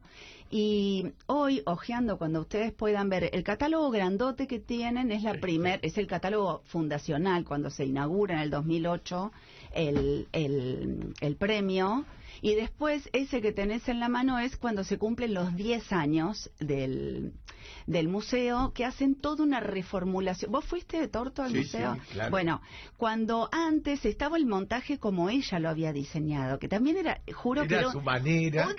Y 0.50 1.12
hoy, 1.26 1.62
ojeando, 1.66 2.18
cuando 2.18 2.40
ustedes 2.40 2.72
puedan 2.72 3.08
ver, 3.08 3.30
el 3.32 3.42
catálogo 3.42 3.90
grandote 3.90 4.46
que 4.46 4.60
tienen 4.60 5.10
es 5.10 5.22
la 5.22 5.34
primer, 5.34 5.80
es 5.82 5.98
el 5.98 6.06
catálogo 6.06 6.62
fundacional, 6.66 7.44
cuando 7.44 7.68
se 7.68 7.84
inaugura 7.84 8.34
en 8.34 8.40
el 8.40 8.50
2008 8.50 9.32
el, 9.76 10.28
el, 10.32 11.14
el 11.20 11.36
premio. 11.36 12.04
Y 12.42 12.54
después, 12.54 13.08
ese 13.14 13.40
que 13.40 13.52
tenés 13.52 13.88
en 13.88 13.98
la 13.98 14.08
mano 14.08 14.38
es 14.38 14.56
cuando 14.58 14.84
se 14.84 14.98
cumplen 14.98 15.32
los 15.32 15.56
10 15.56 15.90
años 15.92 16.50
del, 16.60 17.32
del 17.86 18.08
museo, 18.08 18.72
que 18.74 18.84
hacen 18.84 19.14
toda 19.14 19.42
una 19.42 19.58
reformulación. 19.60 20.52
¿Vos 20.52 20.64
fuiste 20.66 21.00
de 21.00 21.08
torto 21.08 21.42
al 21.42 21.52
Sí, 21.52 21.58
museo? 21.58 21.94
sí, 21.94 22.00
claro. 22.12 22.30
Bueno, 22.30 22.60
cuando 22.98 23.48
antes 23.52 24.04
estaba 24.04 24.36
el 24.36 24.44
montaje 24.46 24.98
como 24.98 25.30
ella 25.30 25.58
lo 25.58 25.70
había 25.70 25.92
diseñado, 25.94 26.58
que 26.58 26.68
también 26.68 26.98
era, 26.98 27.22
juro 27.34 27.66
que 27.66 27.74
Era 27.74 27.90
su 27.90 28.02
manera. 28.02 28.66
un 28.68 28.74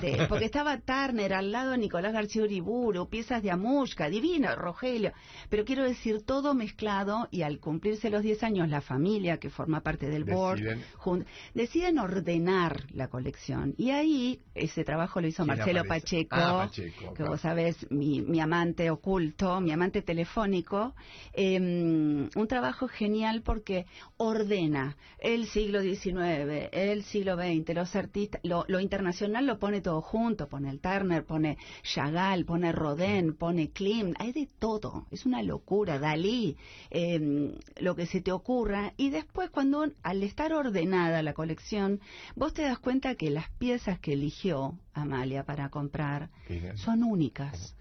disparate. 0.00 0.26
Porque 0.28 0.44
estaba 0.46 0.78
Turner 0.78 1.32
al 1.34 1.50
lado 1.52 1.72
de 1.72 1.78
Nicolás 1.78 2.12
García 2.12 2.42
Uriburu, 2.42 3.08
piezas 3.08 3.42
de 3.42 3.50
Amushka, 3.50 4.08
divino, 4.08 4.54
Rogelio. 4.56 5.12
Pero 5.48 5.64
quiero 5.64 5.84
decir, 5.84 6.22
todo 6.24 6.54
mezclado 6.54 7.28
y 7.30 7.42
al 7.42 7.58
cumplirse 7.60 8.10
los 8.10 8.22
10 8.22 8.42
años, 8.42 8.68
la 8.68 8.80
familia 8.80 9.38
que 9.38 9.50
forma 9.50 9.80
parte 9.80 10.08
del 10.08 10.24
board 10.24 10.60
Deciden- 10.60 11.24
deciden 11.54 11.98
ordenar 11.98 12.84
la 12.92 13.08
colección. 13.08 13.74
Y 13.76 13.90
ahí 13.90 14.40
ese 14.54 14.84
trabajo 14.84 15.20
lo 15.20 15.26
hizo 15.28 15.44
¿Quién 15.44 15.56
Marcelo 15.58 15.80
aparece? 15.80 16.04
Pacheco, 16.26 16.36
Ah, 16.36 16.64
Pacheco, 16.66 17.08
que 17.10 17.14
claro. 17.16 17.30
vos 17.32 17.40
sabés, 17.40 17.90
mi, 17.90 18.20
mi 18.22 18.40
amante 18.40 18.90
oculto, 18.90 19.60
mi 19.60 19.70
amante 19.72 20.02
telefónico. 20.02 20.94
eh, 21.32 21.58
un 21.58 22.46
trabajo 22.48 22.88
genial 22.88 23.42
porque 23.42 23.86
ordena 24.16 24.96
el 25.18 25.46
siglo 25.46 25.80
XIX, 25.82 26.68
el 26.72 27.02
siglo 27.04 27.36
XX, 27.36 27.74
los 27.74 27.94
artistas, 27.96 28.40
lo, 28.44 28.64
lo 28.68 28.80
internacional 28.80 29.46
lo 29.46 29.58
pone 29.58 29.80
todo 29.84 30.02
junto, 30.02 30.48
pone 30.48 30.68
el 30.70 30.80
Turner, 30.80 31.24
pone 31.24 31.58
Chagall, 31.84 32.44
pone 32.44 32.72
Rodin, 32.72 33.34
pone 33.34 33.70
Klimt, 33.70 34.16
hay 34.18 34.32
de 34.32 34.48
todo, 34.58 35.06
es 35.12 35.24
una 35.26 35.44
locura, 35.44 36.00
Dalí, 36.00 36.56
eh, 36.90 37.56
lo 37.76 37.94
que 37.94 38.06
se 38.06 38.20
te 38.20 38.32
ocurra. 38.32 38.94
Y 38.96 39.10
después 39.10 39.50
cuando 39.50 39.86
al 40.02 40.22
estar 40.24 40.52
ordenada 40.52 41.22
la 41.22 41.34
colección, 41.34 42.00
vos 42.34 42.52
te 42.52 42.62
das 42.62 42.80
cuenta 42.80 43.14
que 43.14 43.30
las 43.30 43.48
piezas 43.50 44.00
que 44.00 44.14
eligió 44.14 44.76
Amalia 44.94 45.44
para 45.44 45.68
comprar 45.68 46.30
son 46.76 47.04
únicas. 47.04 47.76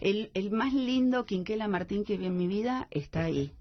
El, 0.00 0.30
el 0.34 0.50
más 0.50 0.72
lindo 0.72 1.26
Quinquela 1.26 1.68
Martín 1.68 2.04
que 2.04 2.16
vi 2.16 2.26
en 2.26 2.36
mi 2.36 2.46
vida 2.46 2.88
está 2.90 3.24
ahí. 3.24 3.52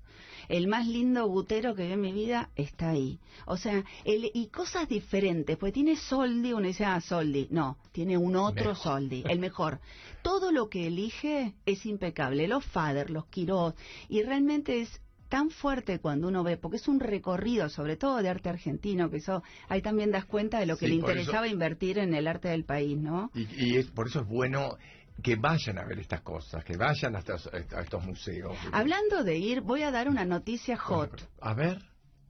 El 0.52 0.68
más 0.68 0.86
lindo 0.86 1.26
Gutero 1.28 1.76
que 1.76 1.88
vi 1.88 1.94
en 1.94 2.02
mi 2.02 2.12
vida 2.12 2.50
está 2.58 2.90
ahí. 2.90 3.20
O 3.46 3.56
sea, 3.56 3.86
el, 4.04 4.30
y 4.34 4.48
cosas 4.48 4.90
diferentes, 4.90 5.56
pues 5.56 5.72
tiene 5.72 5.96
Soldi, 5.96 6.52
uno 6.52 6.68
dice, 6.68 6.84
ah, 6.84 7.00
Soldi. 7.00 7.48
No, 7.52 7.78
tiene 7.94 8.18
un 8.18 8.36
otro 8.36 8.72
Mejor. 8.72 8.84
Soldi, 8.84 9.24
el 9.30 9.40
mejor. 9.48 9.80
Todo 10.22 10.52
lo 10.52 10.70
que 10.70 10.88
elige 10.88 11.54
es 11.66 11.86
impecable. 11.86 12.50
Los 12.50 12.66
Fader, 12.66 13.10
los 13.12 13.28
Quirós, 13.28 13.76
y 14.10 14.24
realmente 14.24 14.82
es 14.82 15.02
tan 15.30 15.52
fuerte 15.52 16.00
cuando 16.00 16.28
uno 16.28 16.44
ve, 16.44 16.58
porque 16.58 16.76
es 16.76 16.90
un 16.90 17.00
recorrido, 17.00 17.70
sobre 17.70 17.96
todo 17.96 18.22
de 18.22 18.28
arte 18.28 18.50
argentino, 18.50 19.10
que 19.10 19.18
eso 19.18 19.44
ahí 19.70 19.82
también 19.82 20.12
das 20.12 20.26
cuenta 20.26 20.60
de 20.60 20.66
lo 20.66 20.76
que 20.76 20.88
Sí, 20.88 20.92
le 20.92 20.98
interesaba 20.98 21.48
invertir 21.48 21.98
en 22.00 22.14
el 22.14 22.28
arte 22.28 22.50
del 22.50 22.66
país, 22.66 22.98
¿no? 22.98 23.32
Y, 23.34 23.48
y 23.56 23.78
es, 23.78 23.88
por 23.88 24.08
eso 24.08 24.20
es 24.20 24.28
bueno 24.28 24.78
que 25.21 25.36
vayan 25.36 25.78
a 25.78 25.86
ver 25.86 26.00
estas 26.00 26.21
cosas, 26.21 26.63
que 26.63 26.78
vayan 26.78 27.15
a 27.15 27.19
estos, 27.19 27.47
a 27.47 27.82
estos 27.82 28.04
museos. 28.06 28.58
Hablando 28.71 29.24
de 29.24 29.38
ir, 29.38 29.62
voy 29.62 29.84
a 29.84 29.91
dar 29.91 30.10
una 30.10 30.26
noticia 30.26 30.78
hot. 30.78 31.30
A 31.39 31.54
ver. 31.54 31.80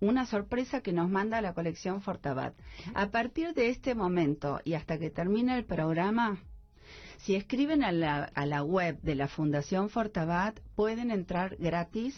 una 0.01 0.25
sorpresa 0.25 0.81
que 0.81 0.93
nos 0.93 1.09
manda 1.09 1.41
la 1.41 1.53
colección 1.53 2.01
Fortabat. 2.01 2.55
A 2.95 3.11
partir 3.11 3.53
de 3.53 3.69
este 3.69 3.93
momento 3.93 4.59
y 4.63 4.73
hasta 4.73 4.97
que 4.97 5.11
termine 5.11 5.55
el 5.57 5.63
programa, 5.63 6.39
Si 7.17 7.35
escriben 7.35 7.83
a 7.83 7.91
la, 7.91 8.23
a 8.33 8.45
la 8.45 8.63
web 8.63 8.99
de 9.01 9.15
la 9.15 9.27
Fundación 9.27 9.89
Fortabat, 9.89 10.59
pueden 10.75 11.11
entrar 11.11 11.55
gratis 11.57 12.15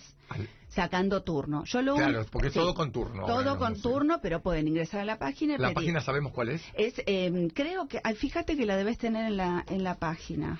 sacando 0.70 1.22
turno. 1.24 1.64
Yo 1.66 1.82
lo 1.82 1.96
Claro, 1.96 2.20
un- 2.22 2.26
porque 2.26 2.50
sí, 2.50 2.56
todo 2.56 2.74
con 2.74 2.92
turno. 2.92 3.26
Todo 3.26 3.58
con 3.58 3.72
no 3.72 3.76
sé. 3.76 3.82
turno, 3.84 4.20
pero 4.22 4.42
pueden 4.42 4.68
ingresar 4.68 5.02
a 5.02 5.06
la 5.06 5.20
página 5.20 5.54
y 5.54 5.58
La 5.58 5.68
pedir. 5.68 5.76
página 5.76 6.02
sabemos 6.02 6.32
cuál 6.32 6.50
es. 6.50 6.62
Es, 6.74 6.96
eh, 7.06 7.50
creo 7.54 7.88
que, 7.88 8.00
fíjate 8.16 8.56
que 8.58 8.66
la 8.66 8.76
debes 8.78 8.98
tener 8.98 9.26
en 9.28 9.38
la, 9.38 9.64
en 9.70 9.84
la 9.84 9.96
página. 9.96 10.60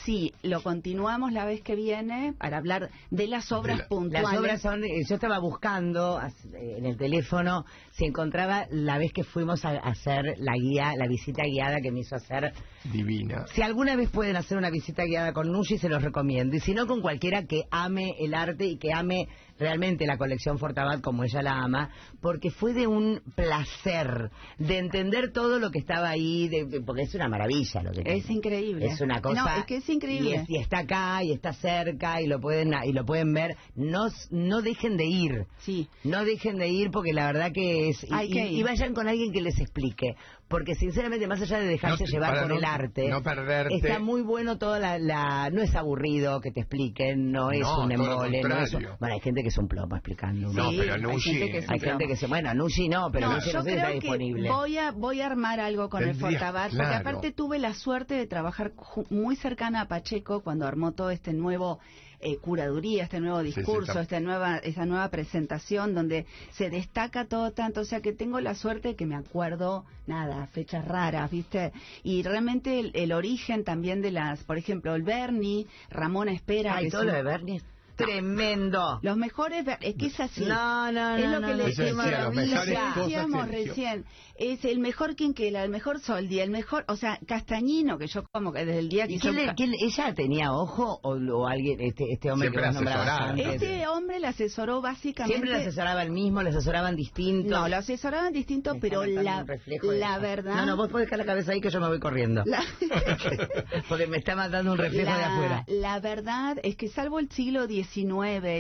Sí, 0.05 0.31
lo 0.43 0.63
continuamos 0.63 1.33
la 1.33 1.47
vez 1.47 1.63
que 1.63 1.75
viene 1.75 2.35
para 2.39 2.59
hablar 2.59 2.91
de 3.11 3.27
las 3.29 3.51
obras 3.51 3.77
De 3.79 3.83
la- 3.85 3.89
puntuales. 3.89 4.31
Las 4.31 4.39
obras 4.39 4.61
son, 4.61 4.85
eh, 4.85 4.89
yo 5.09 5.15
estaba 5.15 5.39
buscando 5.39 6.21
eh, 6.21 6.75
en 6.77 6.85
el 6.85 6.99
teléfono 6.99 7.65
si 7.93 8.05
encontraba 8.05 8.67
la 8.71 8.99
vez 8.99 9.11
que 9.15 9.25
fuimos 9.25 9.65
a 9.65 9.71
a 9.71 9.79
hacer 9.79 10.23
la 10.37 10.53
guía, 10.55 10.93
la 10.99 11.07
visita 11.09 11.45
guiada 11.45 11.81
que 11.81 11.93
me 11.93 12.01
hizo 12.01 12.15
hacer. 12.15 12.53
Divina. 12.93 13.47
Si 13.55 13.63
alguna 13.63 13.97
vez 13.97 14.11
pueden 14.11 14.37
hacer 14.37 14.59
una 14.59 14.69
visita 14.69 15.03
guiada 15.05 15.33
con 15.33 15.51
Nushi, 15.51 15.79
se 15.79 15.89
los 15.89 16.03
recomiendo. 16.03 16.55
Y 16.57 16.61
si 16.61 16.75
no, 16.75 16.87
con 16.87 17.01
cualquiera 17.01 17.45
que 17.47 17.63
ame 17.71 18.17
el 18.19 18.35
arte 18.35 18.67
y 18.67 18.77
que 18.77 18.93
ame 18.93 19.29
realmente 19.59 20.07
la 20.07 20.17
colección 20.19 20.59
Fortabat 20.59 21.01
como 21.01 21.25
ella 21.25 21.43
la 21.43 21.53
ama, 21.63 21.91
porque 22.21 22.51
fue 22.51 22.73
de 22.75 22.87
un 22.87 23.21
placer 23.35 24.31
de 24.59 24.79
entender 24.79 25.33
todo 25.33 25.59
lo 25.59 25.71
que 25.71 25.79
estaba 25.79 26.09
ahí, 26.11 26.49
de- 26.49 26.65
de- 26.67 26.81
porque 26.81 27.03
es 27.03 27.15
una 27.15 27.29
maravilla 27.29 27.83
lo 27.83 27.93
que 27.93 28.03
Es 28.05 28.29
increíble. 28.31 28.87
es 28.87 29.01
una 29.01 29.21
cosa. 29.21 29.43
No, 29.43 29.49
es 29.59 29.65
que 29.65 29.77
es 29.77 29.89
increíble. 29.89 30.31
Y, 30.31 30.35
es- 30.35 30.51
y 30.51 30.57
está 30.59 30.79
acá 30.81 31.23
y 31.23 31.33
está 31.33 31.53
cerca 31.53 32.21
y 32.21 32.27
lo 32.27 32.41
pueden 32.41 32.73
y 32.85 32.93
lo 32.93 33.05
pueden 33.05 33.33
ver. 33.33 33.57
No 33.75 34.07
no 34.31 34.63
dejen 34.63 34.97
de 34.97 35.05
ir. 35.07 35.47
Sí. 35.59 35.89
No 36.05 36.25
dejen 36.25 36.59
de 36.59 36.69
ir 36.69 36.91
porque 36.91 37.13
la 37.13 37.27
verdad 37.27 37.53
que 37.53 37.89
es 37.91 38.05
y, 38.05 38.09
Hay 38.13 38.29
que 38.31 38.45
y- 38.47 38.53
ir. 38.55 38.59
y 38.61 38.63
vayan 38.63 38.95
con 38.95 39.09
alguien 39.09 39.33
que 39.33 39.41
les 39.41 39.59
explique, 39.59 40.15
porque 40.49 40.75
sinceramente 40.75 41.27
más 41.27 41.41
allá 41.41 41.59
de 41.59 41.67
dejarse 41.67 42.05
No 42.05 42.11
llevar 42.11 42.41
por 42.41 42.49
no- 42.51 42.57
el 42.57 42.65
arte, 42.65 43.09
no 43.09 43.23
perderte. 43.23 43.75
está 43.75 43.99
muy 43.99 44.23
bueno 44.23 44.59
toda 44.59 44.79
la, 44.79 44.99
la- 44.99 45.51
no 45.51 45.63
es 45.63 45.75
aburrido 45.75 46.41
que 46.41 46.51
te 46.51 46.61
expliquen, 46.61 47.33
no 47.33 47.51
es 47.51 47.61
No, 47.61 47.85
un 47.85 47.93
embole, 47.93 48.43
no 48.43 48.59
es 48.59 48.73
bueno, 48.73 49.15
hay 49.15 49.21
gente 49.21 49.43
que 49.47 49.51
es 49.51 49.59
un 49.59 49.69
plomo 49.69 49.95
explicando. 49.95 50.53
No, 50.53 50.71
Sí, 50.71 50.77
pero 50.79 50.95
hay 50.95 51.21
gente 51.21 51.51
que 51.53 51.59
es 51.59 51.67
un 51.69 51.73
hay 51.73 51.79
gente 51.79 51.97
plomo. 51.97 52.09
que 52.11 52.17
se, 52.17 52.27
bueno, 52.27 52.53
Nushi 52.55 52.89
no, 52.89 53.11
pero 53.13 53.29
No, 53.29 53.35
Nushi 53.37 53.53
no 53.53 53.63
sé 53.63 53.71
si 53.71 53.77
está 53.77 53.89
disponible. 53.91 54.51
voy 54.51 54.77
a 54.77 54.91
voy 54.91 55.21
a 55.21 55.27
armar 55.27 55.61
algo 55.61 55.89
con 55.89 56.03
el 56.03 56.17
Fortabat, 56.17 56.71
porque 56.73 56.95
aparte 56.95 57.31
tuve 57.33 57.61
la 57.61 57.75
suerte 57.75 58.15
de 58.15 58.27
trabajar 58.27 58.73
muy 59.11 59.37
cercana 59.37 59.83
a 59.83 59.89
Pacheco 59.89 60.41
cuando 60.43 60.67
armó 60.67 60.93
todo 60.93 61.11
este 61.11 61.33
nuevo 61.33 61.79
eh, 62.19 62.39
curaduría, 62.39 63.05
este 63.05 63.21
nuevo 63.21 63.43
Sí, 63.43 63.53
sí, 63.53 63.61
discurso, 63.61 64.01
esta 64.01 64.19
nueva 64.21 64.57
esta 64.57 64.87
nueva 64.87 65.11
presentación 65.11 65.95
donde 65.95 66.25
se 66.53 66.71
destaca 66.71 67.27
todo 67.27 67.53
tanto, 67.53 67.83
o 67.83 67.85
sea 67.85 68.01
que 68.01 68.13
tengo 68.15 68.41
la 68.41 68.55
suerte 68.55 68.89
de 68.89 68.97
que 68.97 69.05
me 69.07 69.15
acuerdo 69.17 69.85
nada, 70.07 70.47
fechas 70.47 70.85
raras, 70.89 71.31
¿viste? 71.31 71.73
Y 72.03 72.23
realmente 72.23 72.81
el, 72.81 72.91
el 72.95 73.13
origen 73.13 73.65
también 73.65 74.01
de 74.01 74.11
las, 74.13 74.43
por 74.45 74.57
ejemplo, 74.57 74.95
el 74.95 75.03
Bernie, 75.03 75.67
Ramón 75.91 76.29
Espera, 76.31 76.73
que 76.73 76.79
Ay, 76.79 76.87
es 76.87 76.93
todo 76.93 77.03
un- 77.03 77.09
lo 77.09 77.13
de 77.13 77.23
Bernie 77.23 77.57
es 77.57 77.65
tremendo. 77.97 78.99
los 79.03 79.17
mejores, 79.17 79.65
es 79.81 79.95
que 79.97 80.07
es 80.07 80.21
así. 80.21 80.45
No, 80.45 80.93
no, 80.93 81.17
es 81.17 81.25
no, 81.25 81.31
lo 81.33 81.41
no, 81.41 81.47
que 81.47 81.53
no, 81.53 81.59
le 81.59 81.63
lo 81.63 81.65
decíamos 81.69 83.49
eligió. 83.49 83.69
recién. 83.75 84.05
Es 84.39 84.65
el 84.67 84.81
mejor 84.81 85.17
Quinquela, 85.17 85.65
el 85.65 85.71
mejor 85.71 85.99
Soldi, 86.01 86.41
el 86.41 86.51
mejor, 86.51 86.85
o 86.89 86.97
sea, 86.97 87.19
Castañino, 87.27 87.97
que 87.97 88.07
yo 88.07 88.23
como 88.33 88.53
que 88.53 88.67
desde 88.67 88.81
el 88.81 88.89
día 88.91 89.07
que 89.07 89.15
¿Y 89.15 89.17
hizo 89.17 89.33
le- 89.33 89.55
quién 89.55 89.73
ella 89.81 90.13
tenía 90.15 90.53
ojo 90.53 91.01
o, 91.03 91.15
o 91.17 91.47
alguien, 91.47 91.81
este, 91.81 92.05
este 92.13 92.31
hombre 92.31 92.51
Siempre 92.51 92.63
que 92.63 92.69
asesorada. 92.69 93.31
antes? 93.31 93.47
Este 93.63 93.87
hombre 93.89 94.21
le 94.21 94.27
asesoró 94.27 94.83
básicamente... 94.83 95.35
Siempre 95.39 95.51
le 95.53 95.63
asesoraba 95.65 96.03
el 96.03 96.11
mismo, 96.11 96.43
le 96.43 96.51
asesoraban 96.51 96.97
distinto. 96.97 97.49
No, 97.49 97.67
lo 97.67 97.77
asesoraban 97.77 98.33
distinto, 98.35 98.75
Me 98.75 98.81
pero 98.81 99.07
la, 99.07 99.47
la 99.83 100.19
verdad... 100.19 100.55
No, 100.57 100.67
no, 100.67 100.77
vos 100.77 100.91
podés 100.91 101.07
dejar 101.07 101.21
la 101.21 101.25
cabeza 101.25 101.53
ahí 101.53 101.63
que 101.63 101.71
yo 101.71 101.81
me 101.81 101.89
voy 101.89 101.99
corriendo. 101.99 102.43
la- 102.45 102.63
Porque 103.89 104.07
me 104.07 104.19
está 104.19 104.37
matando 104.37 104.73
un 104.73 104.79
reflejo 104.79 105.11
de 105.13 105.19
la, 105.19 105.33
afuera. 105.35 105.65
la 105.69 106.01
verdad 106.01 106.59
es 106.63 106.77
que 106.77 106.89
salvo 106.89 107.19
el 107.21 107.31
siglo 107.31 107.67
XIX, 107.67 107.86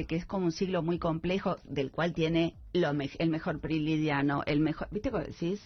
que 0.06 0.16
es 0.16 0.26
como 0.26 0.46
un 0.46 0.52
siglo 0.52 0.82
muy 0.82 0.98
complejo, 0.98 1.56
del 1.64 1.90
cual 1.90 2.12
tiene 2.12 2.54
lo 2.72 2.92
me- 2.94 3.10
el 3.18 3.30
mejor 3.30 3.60
prilidiano, 3.60 4.42
el 4.46 4.60
mejor... 4.60 4.88
¿Viste 4.90 5.10
cómo 5.10 5.22
decís? 5.24 5.60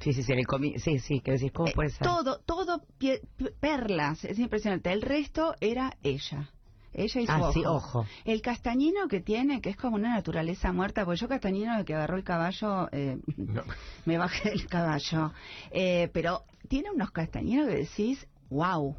Sí, 0.00 0.12
sí, 0.12 0.22
sí, 0.22 0.32
el 0.32 0.46
comi- 0.46 0.78
sí, 0.78 0.98
sí, 0.98 1.20
que 1.20 1.32
decís, 1.32 1.52
¿cómo 1.52 1.68
Eh, 1.68 1.72
puede 1.74 1.90
ser? 1.90 2.06
Todo, 2.06 2.38
todo 2.40 2.82
pie- 2.98 3.20
perlas, 3.60 4.24
es 4.24 4.38
impresionante. 4.38 4.92
El 4.92 5.02
resto 5.02 5.54
era 5.60 5.96
ella. 6.02 6.50
Ella 6.92 7.20
y 7.20 7.26
su 7.26 7.32
Ah, 7.32 7.40
ojo. 7.40 7.52
sí, 7.52 7.62
ojo. 7.66 8.06
El 8.24 8.40
castañino 8.40 9.08
que 9.08 9.20
tiene, 9.20 9.60
que 9.60 9.70
es 9.70 9.76
como 9.76 9.96
una 9.96 10.14
naturaleza 10.14 10.72
muerta, 10.72 11.04
porque 11.04 11.20
yo 11.20 11.28
castañino 11.28 11.76
de 11.78 11.84
que 11.84 11.94
agarró 11.94 12.16
el 12.16 12.24
caballo, 12.24 12.88
eh, 12.92 13.18
No. 13.36 13.62
me 14.06 14.16
bajé 14.18 14.50
del 14.50 14.66
caballo. 14.66 15.32
Eh, 15.70 16.08
pero 16.12 16.42
tiene 16.68 16.90
unos 16.90 17.10
castañinos 17.10 17.68
que 17.68 17.76
decís, 17.76 18.26
wow. 18.50 18.96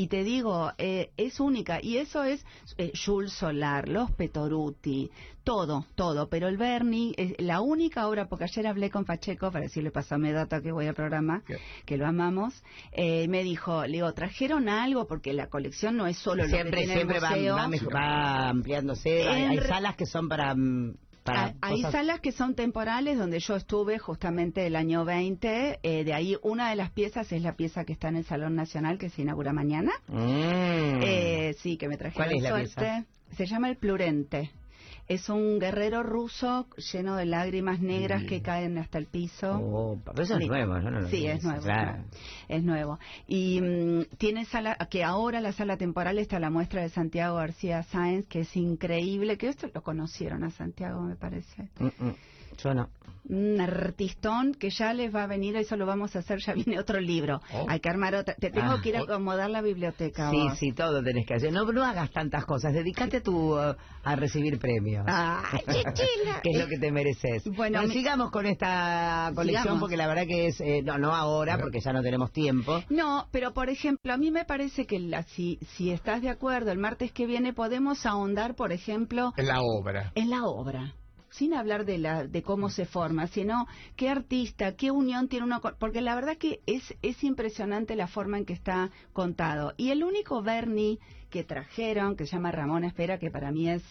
Y 0.00 0.06
te 0.08 0.24
digo, 0.24 0.72
eh, 0.78 1.10
es 1.18 1.40
única. 1.40 1.78
Y 1.82 1.98
eso 1.98 2.24
es 2.24 2.42
eh, 2.78 2.90
Jules 3.04 3.34
Solar, 3.34 3.86
los 3.86 4.10
Petoruti, 4.12 5.10
todo, 5.44 5.84
todo. 5.94 6.30
Pero 6.30 6.48
el 6.48 6.56
Bernie, 6.56 7.12
es 7.18 7.34
la 7.38 7.60
única 7.60 8.08
obra, 8.08 8.26
porque 8.26 8.44
ayer 8.44 8.66
hablé 8.66 8.88
con 8.88 9.04
Pacheco 9.04 9.50
para 9.52 9.64
decirle, 9.64 9.90
pasame 9.90 10.32
data 10.32 10.62
que 10.62 10.72
voy 10.72 10.86
al 10.86 10.94
programa, 10.94 11.42
¿Qué? 11.46 11.58
que 11.84 11.98
lo 11.98 12.06
amamos. 12.06 12.54
Eh, 12.92 13.28
me 13.28 13.42
dijo, 13.44 13.84
le 13.84 13.92
digo, 13.98 14.10
¿trajeron 14.14 14.70
algo? 14.70 15.06
Porque 15.06 15.34
la 15.34 15.48
colección 15.48 15.98
no 15.98 16.06
es 16.06 16.16
solo 16.16 16.44
lo 16.44 16.48
que 16.50 16.64
tiene 16.70 16.94
siempre 16.94 17.18
el 17.18 17.24
va, 17.24 17.30
museo. 17.30 17.56
va 17.56 17.68
mejor- 17.68 17.94
va 17.94 18.48
ampliándose. 18.48 19.28
Hay, 19.28 19.42
hay 19.42 19.58
salas 19.68 19.96
que 19.96 20.06
son 20.06 20.30
para... 20.30 20.54
mm, 20.54 20.94
para 21.24 21.46
Ah, 21.46 21.54
Hay 21.62 21.76
cosas- 21.82 21.92
salas 21.92 22.20
que 22.20 22.32
son 22.32 22.54
temporales 22.54 23.18
donde 23.18 23.38
yo 23.40 23.56
estuve 23.56 23.98
justamente 23.98 24.66
el 24.66 24.76
año 24.76 25.04
20. 25.04 25.78
eh, 25.82 26.04
de 26.04 26.14
ahí 26.14 26.36
una 26.42 26.70
de 26.70 26.76
las 26.76 26.90
piezas 26.90 27.30
es 27.32 27.42
la 27.42 27.54
pieza 27.56 27.84
que 27.84 27.92
está 27.92 28.08
en 28.08 28.16
el 28.16 28.24
Salón 28.24 28.54
Nacional 28.54 28.98
que 28.98 29.10
se 29.10 29.22
inaugura 29.22 29.52
mañana. 29.52 29.92
Mm. 30.08 31.00
Eh, 31.02 31.54
sí, 31.58 31.76
que 31.76 31.88
me 31.88 31.96
trajeron 31.96 32.26
¿Cuál 32.28 32.36
es 32.36 32.42
la 32.42 32.48
suerte. 32.50 33.04
Se 33.36 33.46
llama 33.46 33.68
El 33.68 33.76
Plurente. 33.76 34.50
Es 35.10 35.28
un 35.28 35.58
guerrero 35.58 36.04
ruso 36.04 36.68
lleno 36.92 37.16
de 37.16 37.26
lágrimas 37.26 37.80
negras 37.80 38.22
que 38.22 38.42
caen 38.42 38.78
hasta 38.78 38.96
el 38.96 39.06
piso. 39.06 39.58
Oh, 39.58 40.00
pero 40.04 40.22
eso 40.22 40.34
es 40.36 40.40
Sí. 40.42 40.46
nuevo, 40.46 40.78
yo 40.78 40.88
no 40.88 41.00
lo 41.00 41.08
Sí, 41.08 41.26
es 41.26 41.42
nuevo. 41.42 41.62
claro. 41.62 42.04
Es 42.46 42.62
nuevo. 42.62 42.96
Y 43.26 43.60
mm, 43.60 44.02
tiene 44.18 44.44
sala, 44.44 44.76
que 44.88 45.02
ahora 45.02 45.40
la 45.40 45.50
sala 45.50 45.76
temporal 45.76 46.20
está 46.20 46.38
la 46.38 46.48
muestra 46.48 46.82
de 46.82 46.90
Santiago 46.90 47.38
García 47.38 47.82
Sáenz, 47.82 48.26
que 48.28 48.42
es 48.42 48.56
increíble, 48.56 49.36
que 49.36 49.48
esto 49.48 49.68
lo 49.74 49.82
conocieron 49.82 50.44
a 50.44 50.50
Santiago, 50.52 51.02
me 51.02 51.16
parece. 51.16 51.68
Mm, 51.80 51.86
mm. 51.86 52.14
Yo 52.62 52.74
no. 52.74 52.88
un 53.28 53.60
artistón 53.60 54.54
que 54.54 54.70
ya 54.70 54.92
les 54.92 55.14
va 55.14 55.22
a 55.24 55.26
venir, 55.26 55.54
eso 55.54 55.76
lo 55.76 55.86
vamos 55.86 56.16
a 56.16 56.20
hacer, 56.20 56.38
ya 56.44 56.52
viene 56.54 56.80
otro 56.80 56.98
libro. 57.00 57.40
Oh. 57.52 57.66
Hay 57.68 57.78
que 57.78 57.88
armar 57.88 58.14
otra. 58.16 58.34
Te 58.34 58.50
tengo 58.50 58.72
Ah. 58.72 58.80
que 58.82 58.88
ir 58.88 58.96
a 58.96 59.00
acomodar 59.02 59.50
la 59.50 59.60
biblioteca. 59.60 60.30
Sí, 60.30 60.36
vos. 60.36 60.58
sí, 60.58 60.72
todo 60.72 61.00
tenés 61.02 61.26
que 61.26 61.34
hacer. 61.34 61.52
No, 61.52 61.64
no 61.70 61.84
hagas 61.84 62.10
tantas 62.10 62.44
cosas. 62.44 62.72
Dedícate 62.72 63.20
tu, 63.20 63.54
uh, 63.56 63.74
a 64.02 64.16
recibir 64.16 64.58
premios. 64.58 65.04
Ay, 65.06 65.60
chichila. 65.68 66.40
que 66.42 66.50
es 66.50 66.58
lo 66.58 66.66
que 66.66 66.78
te 66.78 66.90
mereces. 66.90 67.44
Bueno, 67.54 67.82
mi- 67.82 67.92
sigamos 67.92 68.30
con 68.32 68.46
esta 68.46 69.30
colección 69.34 69.62
Sigamos. 69.64 69.80
porque 69.80 69.96
la 69.96 70.06
verdad 70.08 70.26
que 70.26 70.46
es, 70.48 70.60
eh, 70.60 70.82
no, 70.82 70.98
no 70.98 71.14
ahora 71.14 71.58
porque 71.58 71.78
ya 71.80 71.92
no 71.92 72.02
tenemos 72.02 72.32
tiempo. 72.32 72.82
No, 72.88 73.28
pero 73.30 73.52
por 73.52 73.68
ejemplo, 73.68 74.12
a 74.12 74.16
mí 74.16 74.30
me 74.32 74.44
parece 74.44 74.86
que 74.86 74.98
la- 74.98 75.22
si, 75.22 75.58
si 75.76 75.90
estás 75.92 76.22
de 76.22 76.30
acuerdo, 76.30 76.72
el 76.72 76.78
martes 76.78 77.12
que 77.12 77.26
viene 77.26 77.52
podemos 77.52 78.06
ahondar, 78.06 78.56
por 78.56 78.72
ejemplo, 78.72 79.32
En 79.36 79.46
la 79.46 79.60
obra. 79.60 80.10
en 80.16 80.30
la 80.30 80.44
obra. 80.46 80.94
Sin 81.30 81.54
hablar 81.54 81.84
de, 81.84 81.98
la, 81.98 82.26
de 82.26 82.42
cómo 82.42 82.70
se 82.70 82.86
forma, 82.86 83.26
sino 83.28 83.66
qué 83.96 84.08
artista, 84.08 84.76
qué 84.76 84.90
unión 84.90 85.28
tiene 85.28 85.46
uno 85.46 85.60
con... 85.60 85.76
Porque 85.78 86.00
la 86.00 86.14
verdad 86.14 86.36
que 86.36 86.60
es, 86.66 86.94
es 87.02 87.22
impresionante 87.24 87.96
la 87.96 88.08
forma 88.08 88.38
en 88.38 88.44
que 88.44 88.52
está 88.52 88.90
contado. 89.12 89.74
Y 89.76 89.90
el 89.90 90.02
único 90.04 90.42
Bernie 90.42 90.98
que 91.30 91.44
trajeron, 91.44 92.16
que 92.16 92.26
se 92.26 92.32
llama 92.32 92.52
Ramón 92.52 92.84
Espera, 92.84 93.18
que 93.18 93.30
para 93.30 93.52
mí 93.52 93.70
es. 93.70 93.82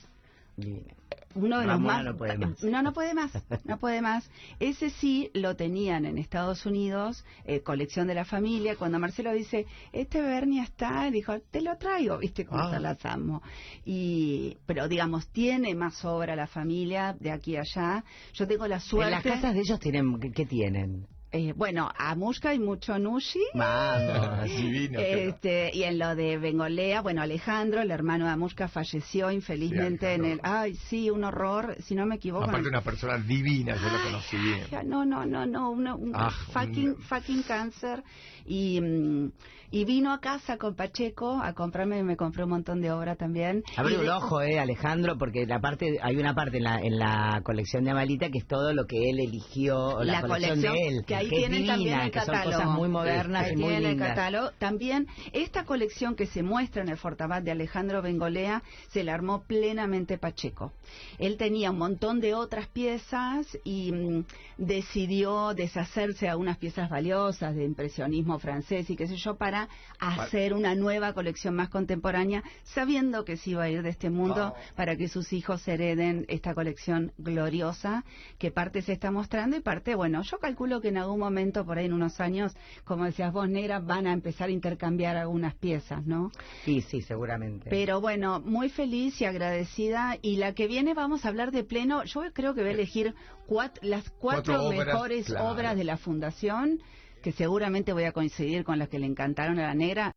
Uno 1.36 1.60
de 1.60 1.68
los 1.68 1.80
más 1.80 2.04
no 2.04 2.18
puede 2.18 2.38
más. 2.40 2.64
no 2.64 2.82
no 2.82 2.92
puede 2.92 3.14
más 3.14 3.32
no 3.64 3.78
puede 3.78 4.02
más 4.02 4.30
ese 4.60 4.90
sí 4.90 5.30
lo 5.36 5.56
tenían 5.56 6.06
en 6.06 6.18
Estados 6.18 6.66
Unidos 6.66 7.24
eh, 7.46 7.62
colección 7.62 8.08
de 8.08 8.16
la 8.16 8.26
familia 8.26 8.76
cuando 8.76 8.98
Marcelo 8.98 9.32
dice 9.32 9.68
este 9.94 10.22
Bernie 10.22 10.62
está 10.64 11.10
dijo 11.12 11.40
te 11.52 11.62
lo 11.62 11.78
traigo 11.78 12.18
viste 12.18 12.46
cómo 12.46 12.64
Ah. 12.64 12.80
las 12.80 13.06
amo 13.06 13.42
y 13.86 14.58
pero 14.66 14.88
digamos 14.88 15.28
tiene 15.30 15.76
más 15.76 16.04
obra 16.04 16.36
la 16.36 16.48
familia 16.48 17.16
de 17.20 17.32
aquí 17.32 17.56
a 17.58 17.62
allá 17.62 18.04
yo 18.34 18.48
tengo 18.48 18.68
la 18.68 18.80
suerte 18.80 19.08
En 19.10 19.24
las 19.24 19.24
casas 19.24 19.54
de 19.54 19.60
ellos 19.62 19.80
tienen, 19.80 20.20
¿qué, 20.20 20.32
qué 20.32 20.46
tienen? 20.48 21.06
Eh, 21.32 21.54
bueno 21.56 21.92
a 21.98 22.16
Mushka 22.16 22.50
hay 22.50 22.60
mucho 22.60 22.98
Nushi 22.98 23.40
Vamos. 23.54 24.46
Divino. 24.58 25.00
este, 25.00 25.72
y 25.74 25.84
en 25.84 26.00
lo 26.00 26.16
de 26.16 26.38
Bengolea, 26.38 27.02
bueno, 27.02 27.22
Alejandro, 27.22 27.82
el 27.82 27.92
hermano 27.92 28.26
de 28.26 28.32
Amushka, 28.32 28.68
falleció 28.68 29.30
infelizmente 29.32 30.08
Sí, 30.08 30.14
en 30.16 30.26
el... 30.26 30.40
Ay, 30.44 30.76
sí, 30.90 31.10
un 31.10 31.24
horror, 31.24 31.76
si 31.84 31.94
no 31.96 32.06
me 32.06 32.16
equivoco. 32.16 32.46
Aparte 32.46 32.68
una 32.70 32.82
persona 32.82 33.18
divina, 33.18 33.76
yo 33.76 33.84
la 33.88 34.04
conocí 34.04 34.38
bien. 34.38 34.90
No, 34.90 35.06
no, 35.06 35.26
no, 35.26 35.46
no, 35.46 35.70
un 35.72 36.12
Ah, 36.16 36.32
fucking, 36.52 36.90
un- 36.90 36.98
fucking 36.98 37.44
cáncer. 37.44 38.04
Y, 38.46 38.80
mm, 38.82 39.32
y 39.72 39.86
vino 39.86 40.12
a 40.14 40.20
casa 40.20 40.58
con 40.58 40.76
Pacheco 40.76 41.40
a 41.42 41.54
comprarme, 41.54 42.04
me 42.04 42.16
compré 42.18 42.44
un 42.44 42.50
montón 42.52 42.82
de 42.82 42.92
obra 42.92 43.16
también. 43.16 43.64
Abre 43.78 43.94
Y 43.94 43.98
un 43.98 44.04
de- 44.04 44.10
ojo, 44.12 44.42
eh, 44.42 44.60
Alejandro, 44.60 45.18
porque 45.18 45.46
la 45.46 45.60
parte, 45.60 45.98
hay 46.02 46.16
una 46.18 46.34
parte 46.34 46.58
en 46.58 46.64
la, 46.64 46.80
en 46.80 46.98
la 46.98 47.42
colección 47.44 47.84
de 47.84 47.92
Amalita 47.92 48.30
que 48.30 48.40
es 48.40 48.48
todo 48.48 48.74
lo 48.74 48.86
que 48.86 49.10
él 49.10 49.20
eligió, 49.20 50.00
la, 50.04 50.14
la 50.14 50.22
colección, 50.22 50.62
colección 50.62 50.74
de 50.74 50.88
él, 50.88 51.06
que 51.06 51.16
ahí 51.16 51.26
es 51.26 51.32
tienen 51.32 51.52
divina, 51.62 51.74
también 51.76 52.00
el 52.02 52.12
que 52.12 52.20
son 52.20 52.28
catálogo 52.34 52.58
cosas 52.58 52.70
muy 52.78 52.90
modernas 52.90 53.48
que 53.48 53.54
y 53.54 53.58
muy 53.58 53.74
el 53.76 53.84
lindas. 53.84 54.10
catálogo 54.10 54.52
también 54.60 55.08
esta 55.34 55.66
colección 55.66 56.16
que 56.16 56.26
se 56.28 56.44
muestra 56.44 56.82
en 56.84 56.90
el 56.90 56.98
Fortabat 56.98 57.44
de 57.44 57.52
Alejandro 57.52 58.02
Bengolea 58.02 58.64
se 58.90 59.04
la 59.04 59.14
armó 59.14 59.44
plenamente 59.48 60.18
Pacheco 60.18 60.72
él 61.18 61.38
tenía 61.38 61.72
un 61.72 61.78
montón 61.78 62.20
de 62.20 62.34
otras 62.34 62.68
piezas 62.68 63.46
y 63.64 63.92
mm, 63.92 64.26
decidió 64.58 65.54
deshacerse 65.54 66.30
a 66.30 66.38
unas 66.38 66.58
piezas 66.58 66.90
valiosas 66.90 67.56
de 67.56 67.64
impresionismo 67.66 68.40
francés 68.40 68.90
y 68.90 68.96
qué 68.96 69.08
sé 69.08 69.16
yo 69.18 69.36
para 69.36 69.59
hacer 70.00 70.54
una 70.54 70.76
nueva 70.76 71.14
colección 71.14 71.56
más 71.56 71.70
contemporánea 71.70 72.44
sabiendo 72.64 73.26
que 73.26 73.36
se 73.38 73.50
iba 73.52 73.64
a 73.64 73.70
ir 73.70 73.82
de 73.82 73.90
este 73.90 74.10
mundo 74.10 74.54
Oh. 74.56 74.76
para 74.76 74.96
que 74.96 75.08
sus 75.08 75.34
hijos 75.34 75.68
hereden 75.68 76.26
esta 76.30 76.54
colección 76.54 77.12
gloriosa 77.18 78.04
que 78.38 78.52
parte 78.52 78.82
se 78.82 78.94
está 78.94 79.12
mostrando 79.12 79.58
y 79.58 79.62
parte, 79.62 79.96
bueno, 79.96 80.22
yo 80.24 80.38
calculo 80.38 80.80
que 80.82 80.90
en 80.90 80.98
algún 80.98 81.20
momento, 81.20 81.66
por 81.66 81.78
ahí 81.78 81.86
en 81.88 81.94
unos 81.94 82.20
años, 82.20 82.54
como 82.86 83.06
decías 83.06 83.34
vos, 83.34 83.50
Negra, 83.50 83.80
van 83.80 84.08
a 84.08 84.14
empezar 84.14 84.50
a 84.50 84.52
intercambiar 84.52 85.18
algunas 85.18 85.56
piezas, 85.56 86.06
¿no? 86.06 86.32
Sí, 86.66 86.82
sí, 86.82 87.02
seguramente. 87.02 87.70
Pero 87.70 88.00
bueno, 88.02 88.40
muy 88.40 88.70
feliz 88.70 89.20
y 89.22 89.26
agradecida. 89.26 90.18
Y 90.22 90.38
la 90.38 90.54
que 90.54 90.68
viene 90.68 90.94
vamos 90.94 91.26
a 91.26 91.30
hablar 91.30 91.52
de 91.52 91.64
pleno. 91.64 92.04
Yo 92.04 92.22
creo 92.34 92.54
que 92.54 92.62
voy 92.62 92.70
a 92.70 92.74
elegir 92.74 93.16
cuat- 93.48 93.80
las 93.82 94.10
cuatro, 94.12 94.54
Cuatro 94.54 94.64
obras, 94.68 94.86
mejores 94.88 95.26
claro. 95.26 95.50
obras 95.50 95.76
de 95.76 95.84
la 95.84 95.98
Fundación, 95.98 96.80
que 97.22 97.32
seguramente 97.32 97.94
voy 97.94 98.04
a 98.04 98.12
coincidir 98.12 98.64
con 98.64 98.80
las 98.80 98.90
que 98.90 99.00
le 99.00 99.06
encantaron 99.06 99.60
a 99.60 99.68
la 99.68 99.74
negra. 99.74 100.16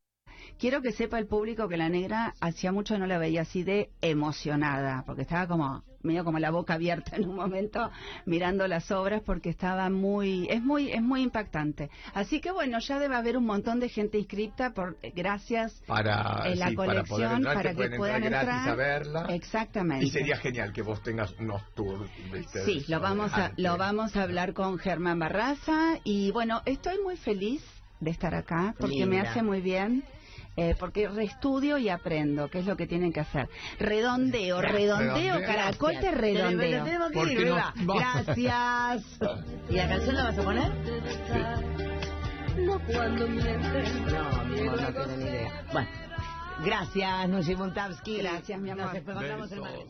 Quiero 0.58 0.82
que 0.82 0.92
sepa 0.92 1.18
el 1.18 1.26
público 1.26 1.68
que 1.68 1.76
la 1.76 1.88
negra 1.88 2.34
hacía 2.40 2.72
mucho 2.72 2.98
no 2.98 3.06
la 3.06 3.18
veía 3.18 3.42
así 3.42 3.62
de 3.62 3.90
emocionada, 4.00 5.04
porque 5.06 5.22
estaba 5.22 5.46
como 5.46 5.84
medio 6.02 6.24
como 6.24 6.38
la 6.38 6.50
boca 6.50 6.74
abierta 6.74 7.16
en 7.16 7.28
un 7.28 7.36
momento 7.36 7.90
mirando 8.26 8.66
las 8.66 8.90
obras 8.90 9.22
porque 9.24 9.50
estaba 9.50 9.90
muy 9.90 10.46
es 10.50 10.62
muy 10.62 10.90
es 10.92 11.02
muy 11.02 11.22
impactante. 11.22 11.90
Así 12.14 12.40
que 12.40 12.50
bueno, 12.50 12.78
ya 12.78 12.98
debe 12.98 13.16
haber 13.16 13.36
un 13.36 13.46
montón 13.46 13.80
de 13.80 13.88
gente 13.88 14.18
inscripta 14.18 14.72
por 14.72 14.96
gracias 15.14 15.82
Para, 15.86 16.42
en 16.44 16.58
la 16.58 16.68
sí, 16.68 16.76
para 16.76 17.04
poder 17.04 17.28
colección 17.28 17.36
entrar, 17.36 17.54
para, 17.54 17.70
que 17.70 17.76
pueden 17.76 17.96
puedan 17.98 18.24
entrar 18.24 18.42
entrar. 18.42 18.62
gratis 18.64 18.72
a 18.72 18.74
verla. 18.74 19.34
Exactamente. 19.34 20.06
Y 20.06 20.10
sería 20.10 20.36
genial 20.36 20.72
que 20.72 20.82
vos 20.82 21.02
tengas 21.02 21.32
unos 21.38 21.62
tours. 21.74 22.10
¿viste? 22.32 22.64
Sí, 22.64 22.84
lo 22.88 23.00
vamos 23.00 23.32
a 23.34 23.52
lo 23.56 23.76
vamos 23.76 24.16
a 24.16 24.22
hablar 24.22 24.52
con 24.52 24.78
Germán 24.78 25.18
Barraza 25.18 25.98
y 26.04 26.30
bueno, 26.32 26.62
estoy 26.66 26.98
muy 27.02 27.16
feliz 27.16 27.62
de 28.00 28.10
estar 28.10 28.34
acá 28.34 28.74
porque 28.78 29.06
me 29.06 29.20
hace 29.20 29.42
muy 29.42 29.60
bien. 29.60 30.04
Eh, 30.56 30.74
porque 30.78 31.08
reestudio 31.08 31.78
y 31.78 31.88
aprendo, 31.88 32.48
que 32.48 32.58
es 32.58 32.66
lo 32.66 32.76
que 32.76 32.86
tienen 32.86 33.12
que 33.12 33.20
hacer. 33.20 33.48
Redondeo, 33.78 34.60
redondeo, 34.60 35.14
Redondeo. 35.14 35.46
caracol 35.46 35.92
te 36.00 36.10
Gracias. 36.10 36.20
redondeo. 36.20 36.84
Gracias. 37.76 39.18
¿Y 39.70 39.74
la 39.74 39.88
canción 39.88 40.14
la 40.16 40.24
vas 40.24 40.38
a 40.38 40.42
poner? 40.42 40.72
No 42.58 42.78
cuando. 42.80 43.26
No, 43.26 44.44
mi 44.44 44.60
amor, 44.60 44.80
no 44.82 44.92
tiene 44.92 45.16
ni 45.16 45.24
idea. 45.24 45.64
Bueno, 45.72 45.88
gracias, 46.64 47.28
Nushi 47.28 47.56
Muntabsky. 47.56 48.18
Gracias, 48.18 48.60
mi 48.60 48.70
amor. 48.70 48.86
Nos 48.86 48.94
encontramos 48.96 49.52
el 49.52 49.60
martes. 49.60 49.86